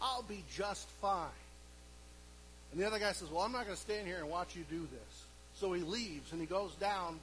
I'll 0.00 0.22
be 0.22 0.44
just 0.54 0.88
fine. 1.00 1.28
And 2.72 2.80
the 2.80 2.86
other 2.86 2.98
guy 2.98 3.12
says, 3.12 3.30
Well, 3.30 3.42
I'm 3.42 3.52
not 3.52 3.64
going 3.64 3.76
to 3.76 3.82
stand 3.82 4.06
here 4.06 4.18
and 4.18 4.30
watch 4.30 4.54
you 4.54 4.64
do 4.70 4.80
this. 4.80 5.24
So 5.54 5.72
he 5.72 5.82
leaves 5.82 6.32
and 6.32 6.40
he 6.40 6.46
goes 6.46 6.74
down, 6.74 7.18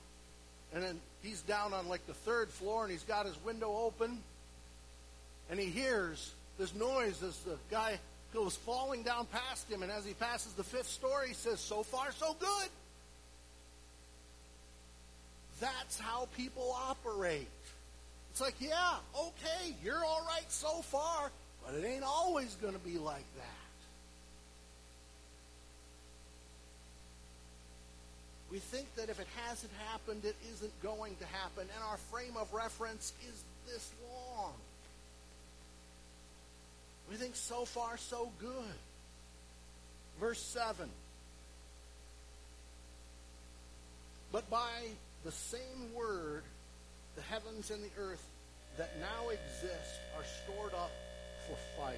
and 0.73 0.83
then 0.83 0.99
he's 1.21 1.41
down 1.41 1.73
on 1.73 1.87
like 1.87 2.05
the 2.07 2.13
third 2.13 2.49
floor 2.49 2.83
and 2.83 2.91
he's 2.91 3.03
got 3.03 3.25
his 3.25 3.37
window 3.45 3.75
open, 3.75 4.17
and 5.49 5.59
he 5.59 5.67
hears 5.67 6.33
this 6.57 6.73
noise 6.75 7.21
as 7.23 7.37
the 7.39 7.57
guy 7.71 7.99
goes 8.33 8.55
falling 8.55 9.03
down 9.03 9.27
past 9.27 9.69
him, 9.69 9.83
and 9.83 9.91
as 9.91 10.05
he 10.05 10.13
passes 10.13 10.53
the 10.53 10.63
fifth 10.63 10.89
story, 10.89 11.29
he 11.29 11.33
says, 11.33 11.59
So 11.59 11.83
far, 11.83 12.11
so 12.11 12.35
good. 12.39 12.69
That's 15.63 15.97
how 15.97 16.27
people 16.35 16.75
operate. 16.89 17.47
It's 18.31 18.41
like, 18.41 18.55
yeah, 18.59 18.95
okay, 19.17 19.73
you're 19.81 20.03
all 20.03 20.25
right 20.27 20.51
so 20.51 20.81
far, 20.81 21.31
but 21.65 21.73
it 21.73 21.85
ain't 21.85 22.03
always 22.03 22.53
going 22.55 22.73
to 22.73 22.79
be 22.81 22.97
like 22.97 23.23
that. 23.37 23.45
We 28.51 28.59
think 28.59 28.93
that 28.95 29.07
if 29.07 29.21
it 29.21 29.27
hasn't 29.47 29.71
happened, 29.87 30.25
it 30.25 30.35
isn't 30.53 30.83
going 30.83 31.15
to 31.15 31.25
happen, 31.27 31.61
and 31.61 31.83
our 31.89 31.97
frame 32.11 32.35
of 32.37 32.53
reference 32.53 33.13
is 33.25 33.43
this 33.65 33.89
long. 34.11 34.51
We 37.09 37.15
think 37.15 37.37
so 37.37 37.63
far, 37.63 37.95
so 37.95 38.29
good. 38.41 38.75
Verse 40.19 40.41
7. 40.41 40.89
But 44.33 44.49
by 44.49 44.67
the 45.23 45.31
same 45.31 45.93
word, 45.95 46.43
the 47.15 47.21
heavens 47.21 47.71
and 47.71 47.83
the 47.83 48.01
earth 48.01 48.23
that 48.77 48.91
now 48.99 49.29
exist 49.29 49.99
are 50.17 50.23
stored 50.43 50.73
up 50.73 50.91
for 51.47 51.57
fire, 51.77 51.95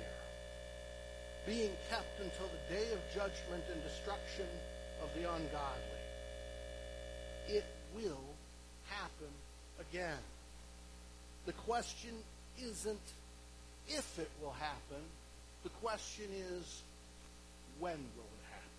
being 1.45 1.71
kept 1.89 2.19
until 2.19 2.47
the 2.47 2.75
day 2.75 2.91
of 2.91 2.99
judgment 3.13 3.63
and 3.71 3.81
destruction 3.83 4.47
of 5.01 5.09
the 5.15 5.21
ungodly. 5.21 6.01
It 7.47 7.65
will 7.95 8.35
happen 8.87 9.31
again. 9.79 10.19
The 11.45 11.53
question 11.53 12.13
isn't 12.61 13.13
if 13.87 14.19
it 14.19 14.29
will 14.41 14.55
happen. 14.59 15.03
The 15.63 15.69
question 15.69 16.25
is, 16.33 16.81
when 17.79 17.97
will 17.97 18.23
it 18.23 18.45
happen? 18.51 18.69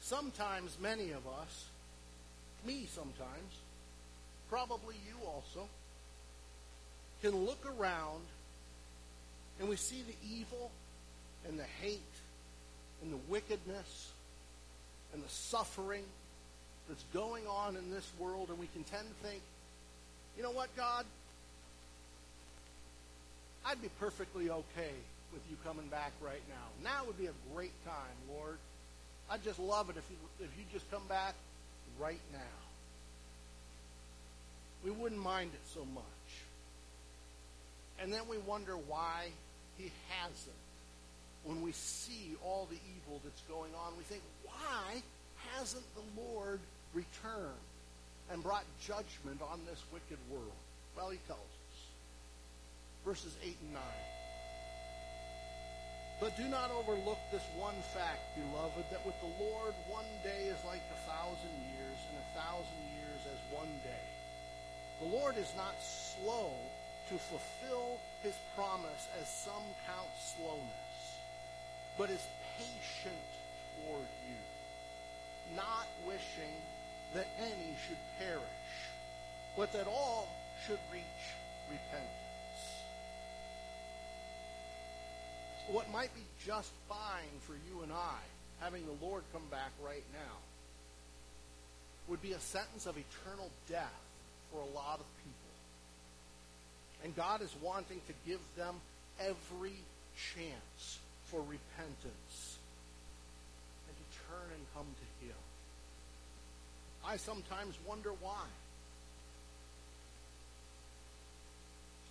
Sometimes 0.00 0.76
many 0.80 1.10
of 1.10 1.26
us, 1.26 1.66
me 2.66 2.86
sometimes, 2.90 3.52
probably 4.48 4.94
you 5.06 5.26
also, 5.26 5.68
can 7.22 7.34
look 7.44 7.64
around 7.78 8.22
and 9.58 9.68
we 9.68 9.76
see 9.76 10.02
the 10.02 10.36
evil 10.36 10.70
and 11.48 11.58
the 11.58 11.66
hate 11.82 12.00
and 13.02 13.12
the 13.12 13.18
wickedness 13.28 14.12
and 15.12 15.22
the 15.22 15.28
suffering 15.28 16.04
that's 16.88 17.04
going 17.12 17.46
on 17.46 17.76
in 17.76 17.90
this 17.90 18.08
world, 18.18 18.48
and 18.48 18.58
we 18.58 18.66
can 18.68 18.84
tend 18.84 19.06
to 19.06 19.28
think, 19.28 19.42
you 20.36 20.42
know 20.42 20.50
what, 20.50 20.74
God? 20.76 21.04
I'd 23.66 23.82
be 23.82 23.90
perfectly 24.00 24.48
okay 24.48 24.94
with 25.32 25.42
you 25.50 25.56
coming 25.64 25.86
back 25.88 26.12
right 26.22 26.42
now. 26.48 26.90
Now 26.90 27.04
would 27.06 27.18
be 27.18 27.26
a 27.26 27.54
great 27.54 27.72
time, 27.84 28.16
Lord. 28.30 28.56
I'd 29.30 29.44
just 29.44 29.58
love 29.58 29.90
it 29.90 29.96
if 29.96 30.04
you, 30.10 30.16
if 30.40 30.50
you 30.56 30.64
just 30.72 30.90
come 30.90 31.02
back 31.08 31.34
right 31.98 32.20
now. 32.32 32.38
We 34.84 34.90
wouldn't 34.90 35.20
mind 35.20 35.50
it 35.54 35.60
so 35.74 35.84
much. 35.84 36.04
And 38.00 38.12
then 38.12 38.22
we 38.28 38.38
wonder 38.38 38.76
why 38.76 39.26
he 39.76 39.90
hasn't. 40.08 40.54
When 41.44 41.62
we 41.62 41.72
see 41.72 42.36
all 42.44 42.68
the 42.70 42.76
evil 42.96 43.20
that's 43.24 43.42
going 43.42 43.72
on, 43.74 43.92
we 43.96 44.04
think, 44.04 44.22
why 44.44 45.02
hasn't 45.52 45.84
the 45.94 46.22
Lord 46.22 46.60
returned 46.94 47.64
and 48.30 48.42
brought 48.42 48.64
judgment 48.86 49.40
on 49.50 49.60
this 49.68 49.82
wicked 49.92 50.18
world? 50.30 50.52
Well, 50.96 51.10
he 51.10 51.18
tells 51.26 51.40
us 51.40 51.78
verses 53.04 53.34
8 53.42 53.56
and 53.62 53.74
9. 53.74 53.82
But 56.20 56.36
do 56.36 56.48
not 56.48 56.72
overlook 56.72 57.18
this 57.30 57.46
one 57.56 57.78
fact, 57.94 58.18
beloved, 58.34 58.84
that 58.90 59.04
with 59.06 59.14
the 59.20 59.44
Lord 59.44 59.74
one 59.86 60.10
day 60.24 60.50
is 60.50 60.58
like 60.66 60.82
a 60.90 61.10
thousand 61.10 61.54
years, 61.70 61.98
and 62.10 62.18
a 62.18 62.40
thousand 62.42 62.82
years 62.98 63.20
as 63.30 63.56
one 63.56 63.70
day. 63.86 64.06
The 65.00 65.14
Lord 65.14 65.38
is 65.38 65.52
not 65.56 65.74
slow 65.78 66.50
to 67.08 67.14
fulfill 67.14 68.00
his 68.22 68.34
promise, 68.56 69.06
as 69.22 69.28
some 69.28 69.62
count 69.86 70.10
slowness, 70.18 70.98
but 71.96 72.10
is 72.10 72.26
patient 72.58 73.30
toward 73.86 74.10
you, 74.26 75.54
not 75.54 75.86
wishing 76.04 76.58
that 77.14 77.26
any 77.38 77.76
should 77.86 78.02
perish, 78.18 78.42
but 79.56 79.72
that 79.72 79.86
all 79.86 80.28
should 80.66 80.80
reach 80.92 81.22
repentance. 81.70 82.27
What 85.72 85.90
might 85.92 86.14
be 86.14 86.22
just 86.46 86.70
fine 86.88 87.36
for 87.46 87.52
you 87.52 87.82
and 87.82 87.92
I, 87.92 88.18
having 88.60 88.84
the 88.86 89.04
Lord 89.04 89.22
come 89.32 89.42
back 89.50 89.70
right 89.84 90.04
now, 90.12 90.36
would 92.08 92.22
be 92.22 92.32
a 92.32 92.40
sentence 92.40 92.86
of 92.86 92.96
eternal 92.96 93.50
death 93.68 94.00
for 94.50 94.60
a 94.60 94.74
lot 94.74 94.98
of 94.98 95.06
people. 95.18 95.34
And 97.04 97.14
God 97.14 97.42
is 97.42 97.54
wanting 97.62 98.00
to 98.06 98.14
give 98.26 98.40
them 98.56 98.74
every 99.20 99.76
chance 100.34 100.98
for 101.24 101.40
repentance 101.40 102.58
and 103.86 103.94
to 103.96 104.18
turn 104.26 104.48
and 104.54 104.64
come 104.74 104.86
to 104.88 105.26
Him. 105.26 105.36
I 107.06 107.18
sometimes 107.18 107.76
wonder 107.86 108.10
why. 108.20 108.46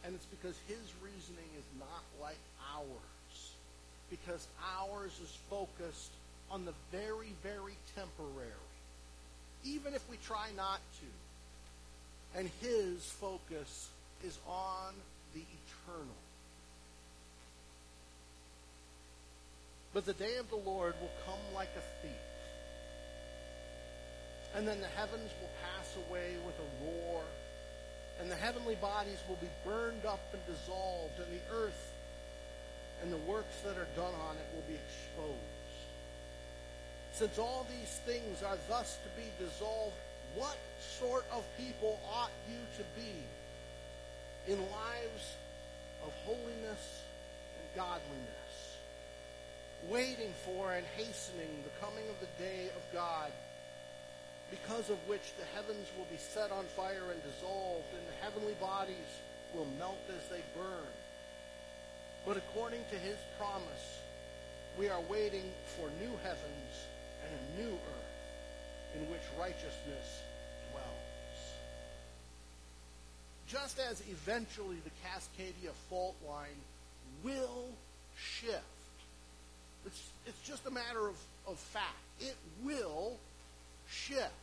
And 0.05 0.13
it's 0.13 0.25
because 0.25 0.55
His 0.67 0.93
reasoning 1.03 1.49
is 1.57 1.65
not 1.79 2.03
like 2.21 2.37
ours 2.77 3.16
because 4.09 4.47
ours 4.79 5.11
is 5.21 5.37
focused 5.49 6.11
on 6.49 6.65
the 6.65 6.73
very, 6.91 7.33
very 7.43 7.75
temporary, 7.95 8.51
even 9.65 9.93
if 9.93 10.09
we 10.09 10.17
try 10.25 10.47
not 10.55 10.79
to. 10.99 12.39
And 12.39 12.49
his 12.61 13.03
focus 13.03 13.89
is 14.23 14.37
on 14.47 14.93
the 15.33 15.41
eternal. 15.41 16.15
But 19.93 20.05
the 20.05 20.13
day 20.13 20.37
of 20.37 20.49
the 20.49 20.57
Lord 20.57 20.93
will 21.01 21.11
come 21.25 21.55
like 21.55 21.69
a 21.75 22.05
thief. 22.05 22.11
And 24.55 24.67
then 24.67 24.79
the 24.79 24.87
heavens 24.87 25.31
will 25.41 25.49
pass 25.61 25.95
away 26.07 26.35
with 26.45 26.55
a 26.55 26.85
roar, 26.85 27.23
and 28.19 28.31
the 28.31 28.35
heavenly 28.35 28.75
bodies 28.75 29.17
will 29.27 29.37
be 29.37 29.49
burned 29.65 30.05
up 30.05 30.21
and 30.33 30.41
dissolved, 30.45 31.13
and 31.19 31.31
the 31.31 31.55
earth 31.55 31.93
and 33.01 33.11
the 33.11 33.17
works 33.29 33.61
that 33.63 33.77
are 33.77 33.87
done 33.95 34.13
on 34.27 34.35
it 34.35 34.47
will 34.55 34.65
be 34.67 34.75
exposed. 34.75 35.37
Since 37.13 37.37
all 37.37 37.65
these 37.69 37.99
things 38.05 38.43
are 38.43 38.57
thus 38.69 38.97
to 39.03 39.09
be 39.21 39.27
dissolved, 39.43 39.95
what 40.35 40.57
sort 40.99 41.25
of 41.31 41.43
people 41.57 41.99
ought 42.13 42.31
you 42.49 42.59
to 42.77 42.83
be 42.99 44.53
in 44.53 44.59
lives 44.59 45.35
of 46.05 46.13
holiness 46.25 47.03
and 47.57 47.67
godliness, 47.75 48.77
waiting 49.89 50.33
for 50.45 50.73
and 50.73 50.85
hastening 50.95 51.49
the 51.63 51.85
coming 51.85 52.07
of 52.09 52.19
the 52.19 52.43
day 52.43 52.69
of 52.75 52.81
God, 52.93 53.31
because 54.51 54.89
of 54.89 54.97
which 55.07 55.33
the 55.39 55.45
heavens 55.55 55.87
will 55.97 56.07
be 56.11 56.17
set 56.17 56.51
on 56.51 56.65
fire 56.75 57.11
and 57.11 57.21
dissolved, 57.23 57.89
and 57.97 58.05
the 58.07 58.23
heavenly 58.23 58.55
bodies 58.61 59.09
will 59.53 59.67
melt 59.77 59.99
as 60.09 60.29
they 60.29 60.41
burn. 60.55 60.93
But 62.27 62.35
according 62.35 62.81
to 62.91 62.97
his 62.97 63.15
promise, 63.39 64.01
we 64.77 64.89
are 64.89 64.99
waiting 65.09 65.49
for 65.77 65.87
new 66.01 66.11
heavens 66.23 66.73
and 67.23 67.31
a 67.31 67.61
new 67.61 67.73
earth 67.73 68.95
in 68.95 69.09
which 69.09 69.21
righteousness 69.39 70.21
dwells. 70.69 71.39
Just 73.47 73.79
as 73.79 74.03
eventually 74.11 74.75
the 74.83 74.91
Cascadia 75.07 75.71
fault 75.89 76.15
line 76.27 76.59
will 77.23 77.69
shift, 78.17 78.61
it's, 79.85 80.09
it's 80.25 80.41
just 80.41 80.65
a 80.67 80.71
matter 80.71 81.07
of, 81.07 81.15
of 81.47 81.57
fact. 81.57 81.95
It 82.19 82.35
will 82.61 83.15
shift. 83.89 84.33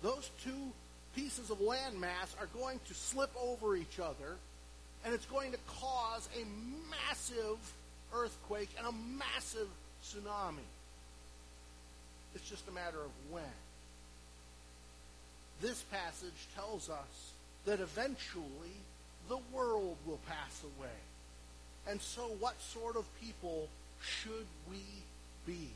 Those 0.00 0.30
two 0.44 0.70
pieces 1.16 1.50
of 1.50 1.58
landmass 1.58 2.38
are 2.40 2.46
going 2.56 2.78
to 2.86 2.94
slip 2.94 3.32
over 3.36 3.74
each 3.74 3.98
other, 3.98 4.36
and 5.04 5.14
it's 5.14 5.26
going 5.26 5.52
to 5.52 5.58
cause 5.80 6.28
a 6.36 6.44
massive 6.90 7.58
earthquake 8.14 8.70
and 8.78 8.86
a 8.86 8.92
massive 9.18 9.68
tsunami. 10.04 10.68
It's 12.34 12.48
just 12.48 12.66
a 12.68 12.72
matter 12.72 12.98
of 12.98 13.10
when. 13.30 13.44
This 15.60 15.82
passage 15.92 16.48
tells 16.54 16.88
us 16.88 17.32
that 17.66 17.80
eventually 17.80 18.76
the 19.28 19.38
world 19.52 19.96
will 20.06 20.20
pass 20.28 20.62
away. 20.78 20.88
And 21.86 22.00
so, 22.00 22.22
what 22.40 22.60
sort 22.60 22.96
of 22.96 23.04
people 23.20 23.68
should 24.00 24.46
we 24.70 24.82
be? 25.46 25.70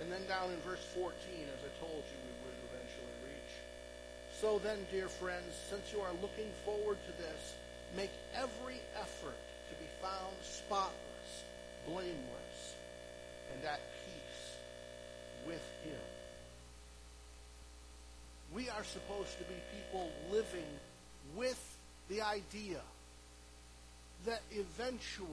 And 0.00 0.10
then 0.10 0.26
down 0.28 0.50
in 0.50 0.56
verse 0.66 0.84
14, 0.94 1.12
as 1.12 1.60
I 1.64 1.80
told 1.80 2.02
you, 2.04 2.18
we 2.24 2.32
would. 2.44 2.59
So 4.40 4.58
then, 4.64 4.78
dear 4.90 5.08
friends, 5.08 5.52
since 5.68 5.92
you 5.92 6.00
are 6.00 6.12
looking 6.22 6.50
forward 6.64 6.96
to 7.04 7.22
this, 7.22 7.54
make 7.94 8.10
every 8.34 8.80
effort 8.96 9.36
to 9.68 9.74
be 9.74 9.84
found 10.00 10.34
spotless, 10.40 11.44
blameless, 11.86 12.74
and 13.52 13.62
at 13.66 13.80
peace 14.06 14.56
with 15.46 15.62
Him. 15.84 16.00
We 18.54 18.70
are 18.70 18.82
supposed 18.82 19.36
to 19.36 19.44
be 19.44 19.60
people 19.76 20.08
living 20.32 20.72
with 21.36 21.62
the 22.08 22.22
idea 22.22 22.80
that 24.24 24.40
eventually 24.52 25.28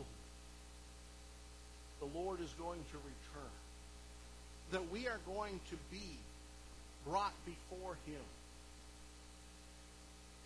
the 2.02 2.08
Lord 2.13 2.41
is 2.41 2.54
going 2.60 2.84
to 2.91 2.98
return 2.98 3.56
that 4.74 4.91
we 4.91 5.08
are 5.08 5.20
going 5.26 5.62
to 5.70 5.78
be 5.89 6.17
brought 7.06 7.34
before 7.46 7.96
Him. 8.06 8.22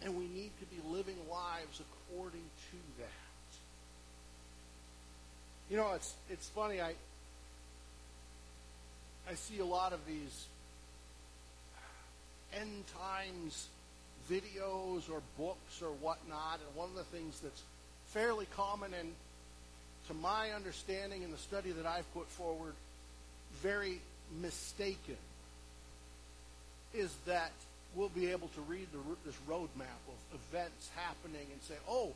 And 0.04 0.18
we 0.18 0.28
need 0.28 0.52
to 0.60 0.66
be 0.66 0.82
living 0.90 1.18
lives 1.30 1.80
according 1.80 2.42
to 2.42 2.78
that. 3.00 3.08
You 5.70 5.78
know, 5.78 5.94
it's 5.94 6.14
it's 6.30 6.50
funny. 6.50 6.82
I 6.82 6.94
I 9.30 9.36
see 9.36 9.60
a 9.60 9.66
lot 9.66 9.94
of 9.94 10.00
these 10.06 10.46
end 12.54 12.84
times 13.00 13.68
videos 14.30 15.10
or 15.10 15.22
books 15.38 15.82
or 15.82 15.90
whatnot, 15.90 16.60
and 16.66 16.76
one 16.76 16.90
of 16.90 16.96
the 16.96 17.04
things 17.04 17.40
that's 17.40 17.62
fairly 18.08 18.48
common 18.56 18.94
and 18.94 19.14
to 20.08 20.14
my 20.16 20.52
understanding 20.52 21.22
in 21.22 21.32
the 21.32 21.38
study 21.38 21.72
that 21.72 21.86
I've 21.86 22.12
put 22.14 22.28
forward, 22.28 22.74
very 23.62 24.02
mistaken 24.42 25.18
is 26.94 27.14
that 27.26 27.52
we'll 27.96 28.10
be 28.10 28.32
able 28.32 28.48
to 28.50 28.62
read 28.62 28.88
the, 28.92 29.00
this 29.26 29.36
roadmap 29.50 30.02
of 30.08 30.40
events 30.50 30.90
happening 30.96 31.46
and 31.52 31.62
say, 31.64 31.76
oh, 31.90 32.12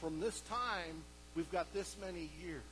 from 0.00 0.20
this 0.20 0.40
time, 0.42 1.02
we've 1.34 1.50
got 1.50 1.72
this 1.72 1.96
many 2.00 2.28
years. 2.42 2.62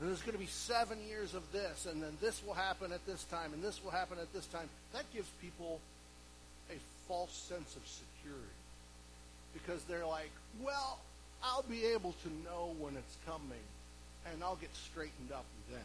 And 0.00 0.08
there's 0.08 0.22
going 0.22 0.34
to 0.34 0.38
be 0.38 0.46
seven 0.46 0.98
years 1.08 1.34
of 1.34 1.42
this, 1.52 1.86
and 1.86 2.00
then 2.00 2.16
this 2.20 2.40
will 2.46 2.54
happen 2.54 2.92
at 2.92 3.04
this 3.06 3.24
time, 3.24 3.52
and 3.52 3.62
this 3.62 3.82
will 3.82 3.90
happen 3.90 4.18
at 4.20 4.32
this 4.32 4.46
time. 4.46 4.68
That 4.92 5.04
gives 5.12 5.28
people 5.42 5.80
a 6.70 6.78
false 7.08 7.32
sense 7.32 7.74
of 7.74 7.82
security. 7.86 8.46
Because 9.52 9.82
they're 9.84 10.06
like, 10.06 10.30
well, 10.62 10.98
I'll 11.42 11.64
be 11.68 11.84
able 11.86 12.14
to 12.22 12.28
know 12.44 12.74
when 12.78 12.96
it's 12.96 13.16
coming, 13.26 13.64
and 14.30 14.44
I'll 14.44 14.56
get 14.56 14.74
straightened 14.76 15.32
up 15.32 15.44
then. 15.70 15.80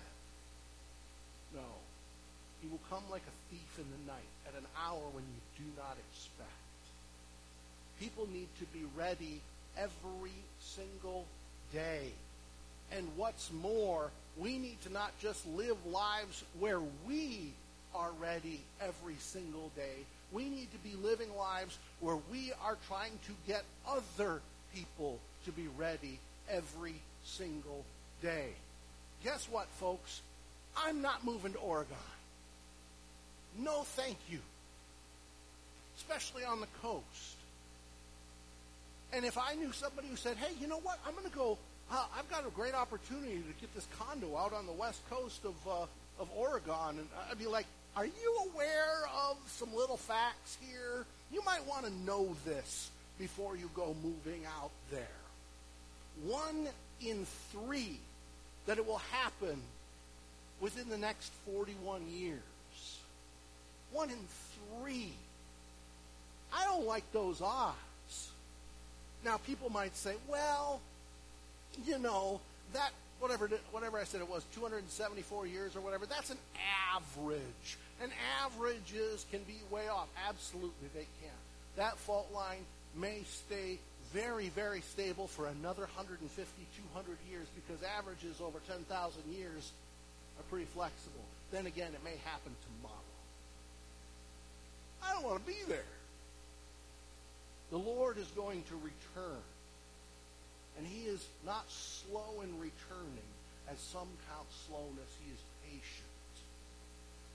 No. 1.56 1.62
He 2.64 2.70
will 2.70 2.80
come 2.90 3.04
like 3.12 3.24
a 3.28 3.54
thief 3.54 3.78
in 3.78 3.84
the 3.92 4.12
night 4.12 4.32
at 4.48 4.58
an 4.58 4.66
hour 4.88 5.04
when 5.12 5.24
you 5.26 5.66
do 5.66 5.70
not 5.78 5.98
expect. 6.10 6.50
People 8.00 8.26
need 8.32 8.48
to 8.60 8.66
be 8.68 8.86
ready 8.96 9.42
every 9.78 10.32
single 10.62 11.26
day. 11.74 12.14
And 12.96 13.06
what's 13.18 13.52
more, 13.52 14.12
we 14.38 14.58
need 14.58 14.82
to 14.84 14.94
not 14.94 15.12
just 15.20 15.46
live 15.46 15.76
lives 15.86 16.46
where 16.58 16.80
we 17.06 17.52
are 17.94 18.12
ready 18.22 18.62
every 18.80 19.16
single 19.20 19.70
day. 19.76 20.06
We 20.32 20.46
need 20.46 20.72
to 20.72 20.78
be 20.78 20.96
living 20.96 21.36
lives 21.36 21.78
where 22.00 22.18
we 22.32 22.54
are 22.64 22.78
trying 22.88 23.20
to 23.28 23.34
get 23.46 23.64
other 23.86 24.40
people 24.74 25.20
to 25.44 25.52
be 25.52 25.68
ready 25.78 26.18
every 26.50 26.96
single 27.26 27.84
day. 28.22 28.52
Guess 29.22 29.50
what, 29.52 29.68
folks? 29.80 30.22
I'm 30.78 31.02
not 31.02 31.26
moving 31.26 31.52
to 31.54 31.60
Oregon. 31.60 31.98
No, 33.60 33.84
thank 33.84 34.18
you. 34.30 34.40
Especially 35.98 36.44
on 36.44 36.60
the 36.60 36.68
coast. 36.82 37.38
And 39.14 39.26
if 39.26 39.38
I 39.38 39.54
knew 39.54 39.72
somebody 39.72 40.08
who 40.08 40.16
said, 40.16 40.38
hey, 40.38 40.54
you 40.60 40.68
know 40.68 40.80
what? 40.80 41.00
I'm 41.06 41.14
going 41.14 41.30
to 41.30 41.36
go, 41.36 41.58
uh, 41.92 42.06
I've 42.18 42.30
got 42.30 42.48
a 42.48 42.50
great 42.50 42.74
opportunity 42.74 43.36
to 43.36 43.62
get 43.62 43.74
this 43.76 43.88
condo 44.00 44.36
out 44.36 44.54
on 44.54 44.66
the 44.66 44.72
west 44.72 45.02
coast 45.10 45.46
of, 45.46 45.56
uh, 45.68 45.86
of 46.20 46.30
Oregon. 46.36 46.98
And 46.98 47.08
I'd 47.30 47.38
be 47.38 47.46
like, 47.46 47.68
are 47.96 48.06
you 48.06 48.50
aware 48.52 49.08
of 49.30 49.38
some 49.48 49.74
little 49.76 49.98
facts 49.98 50.58
here? 50.60 51.06
You 51.32 51.44
might 51.46 51.66
want 51.68 51.86
to 51.86 51.94
know 52.06 52.36
this 52.44 52.90
before 53.20 53.56
you 53.56 53.70
go 53.76 53.96
moving 54.04 54.42
out 54.60 54.72
there. 54.90 55.08
One 56.26 56.68
in 57.02 57.26
three 57.52 58.00
that 58.66 58.78
it 58.78 58.88
will 58.88 59.02
happen 59.12 59.62
within 60.60 60.90
the 60.90 60.98
next 60.98 61.32
41 61.46 62.02
years. 62.10 62.40
One 63.94 64.10
in 64.10 64.18
three. 64.82 65.14
I 66.52 66.66
don't 66.66 66.86
like 66.86 67.04
those 67.14 67.42
odds. 67.42 68.32
Now, 69.24 69.38
people 69.38 69.70
might 69.70 69.96
say, 69.96 70.16
well, 70.28 70.82
you 71.86 71.98
know, 71.98 72.42
that, 72.74 72.92
whatever, 73.20 73.50
whatever 73.72 73.98
I 73.98 74.04
said 74.04 74.22
it 74.22 74.30
was, 74.30 74.44
274 74.56 75.48
years 75.48 75.76
or 75.76 75.82
whatever, 75.82 76.06
that's 76.06 76.30
an 76.30 76.38
average. 76.96 77.78
And 78.02 78.12
averages 78.44 79.26
can 79.32 79.42
be 79.44 79.56
way 79.72 79.88
off. 79.88 80.08
Absolutely, 80.28 80.90
they 80.94 81.08
can. 81.22 81.38
That 81.78 81.98
fault 81.98 82.30
line 82.34 82.66
may 83.00 83.22
stay 83.26 83.80
very, 84.14 84.50
very 84.50 84.82
stable 84.82 85.28
for 85.28 85.48
another 85.48 85.84
150, 85.84 86.22
200 86.30 87.18
years 87.32 87.48
because 87.56 87.82
averages 87.98 88.42
over 88.42 88.60
10,000 88.68 89.24
years 89.34 89.72
are 90.38 90.44
pretty 90.50 90.66
flexible. 90.66 91.26
Then 91.52 91.66
again, 91.66 91.94
it 91.94 92.04
may 92.04 92.18
happen 92.26 92.52
tomorrow. 92.66 92.83
I 95.04 95.14
don't 95.14 95.26
want 95.26 95.46
to 95.46 95.52
be 95.52 95.58
there. 95.68 95.80
The 97.72 97.78
Lord 97.78 98.18
is 98.18 98.28
going 98.36 98.64
to 98.70 98.76
return. 98.76 99.42
And 100.78 100.88
he 100.88 101.08
is 101.08 101.26
not 101.46 101.66
slow 101.70 102.42
in 102.42 102.50
returning, 102.60 103.30
as 103.72 103.80
some 103.80 104.08
count 104.30 104.48
slowness. 104.68 105.10
He 105.24 105.32
is 105.32 105.40
patient. 105.70 106.14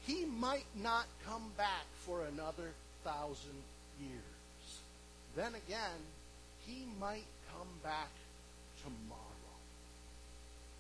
He 0.07 0.25
might 0.25 0.67
not 0.83 1.07
come 1.27 1.45
back 1.57 1.87
for 2.05 2.23
another 2.23 2.71
thousand 3.05 3.63
years. 4.01 4.81
Then 5.37 5.55
again, 5.55 6.01
he 6.67 6.85
might 7.01 7.27
come 7.57 7.69
back 7.85 8.11
tomorrow. 8.83 9.55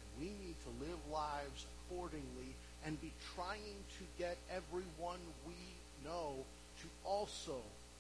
And 0.01 0.24
we 0.24 0.47
need 0.47 0.57
to 0.64 0.84
live 0.84 0.99
lives 1.12 1.66
accordingly 1.86 2.55
and 2.84 3.01
be 3.01 3.12
trying 3.34 3.78
to 3.99 4.05
get 4.18 4.36
everyone 4.51 5.18
we 5.47 5.55
know 6.05 6.45
to 6.81 6.87
also 7.05 7.57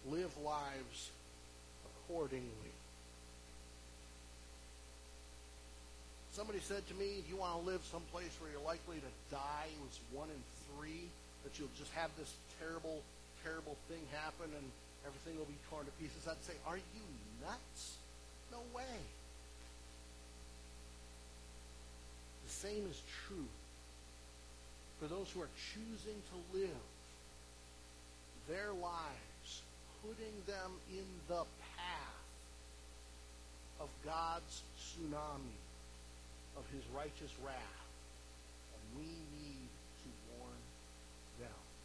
live 0.06 0.30
lives 0.44 1.10
accordingly. 1.84 2.72
Somebody 6.32 6.60
said 6.60 6.86
to 6.88 6.94
me, 6.94 7.22
Do 7.26 7.34
you 7.34 7.36
want 7.36 7.58
to 7.58 7.66
live 7.66 7.82
someplace 7.90 8.30
where 8.40 8.50
you're 8.50 8.62
likely 8.62 8.98
to 8.98 9.12
die? 9.34 9.66
It 9.74 9.82
was 9.82 9.98
one 10.12 10.28
in 10.30 10.42
three, 10.70 11.10
that 11.42 11.58
you'll 11.58 11.74
just 11.76 11.92
have 11.94 12.10
this 12.18 12.32
terrible, 12.60 13.02
terrible 13.42 13.76
thing 13.88 13.98
happen 14.12 14.46
and 14.54 14.66
everything 15.06 15.38
will 15.38 15.50
be 15.50 15.58
torn 15.70 15.84
to 15.86 15.92
pieces. 15.98 16.28
I'd 16.28 16.42
say, 16.44 16.54
Are 16.66 16.76
you 16.76 17.06
nuts? 17.42 17.98
No 18.52 18.62
way. 18.74 18.98
The 22.46 22.52
same 22.52 22.86
is 22.88 23.02
true 23.26 23.50
for 25.00 25.06
those 25.06 25.30
who 25.30 25.42
are 25.42 25.50
choosing 25.74 26.16
to 26.30 26.58
live 26.58 26.84
their 28.48 28.72
lives, 28.72 29.62
putting 30.02 30.32
them 30.46 30.72
in 30.90 31.04
the 31.28 31.44
path 31.76 32.24
of 33.80 33.88
God's 34.04 34.62
tsunami 34.80 35.60
of 36.56 36.64
his 36.72 36.82
righteous 36.96 37.32
wrath. 37.44 37.86
And 38.74 39.04
we 39.04 39.37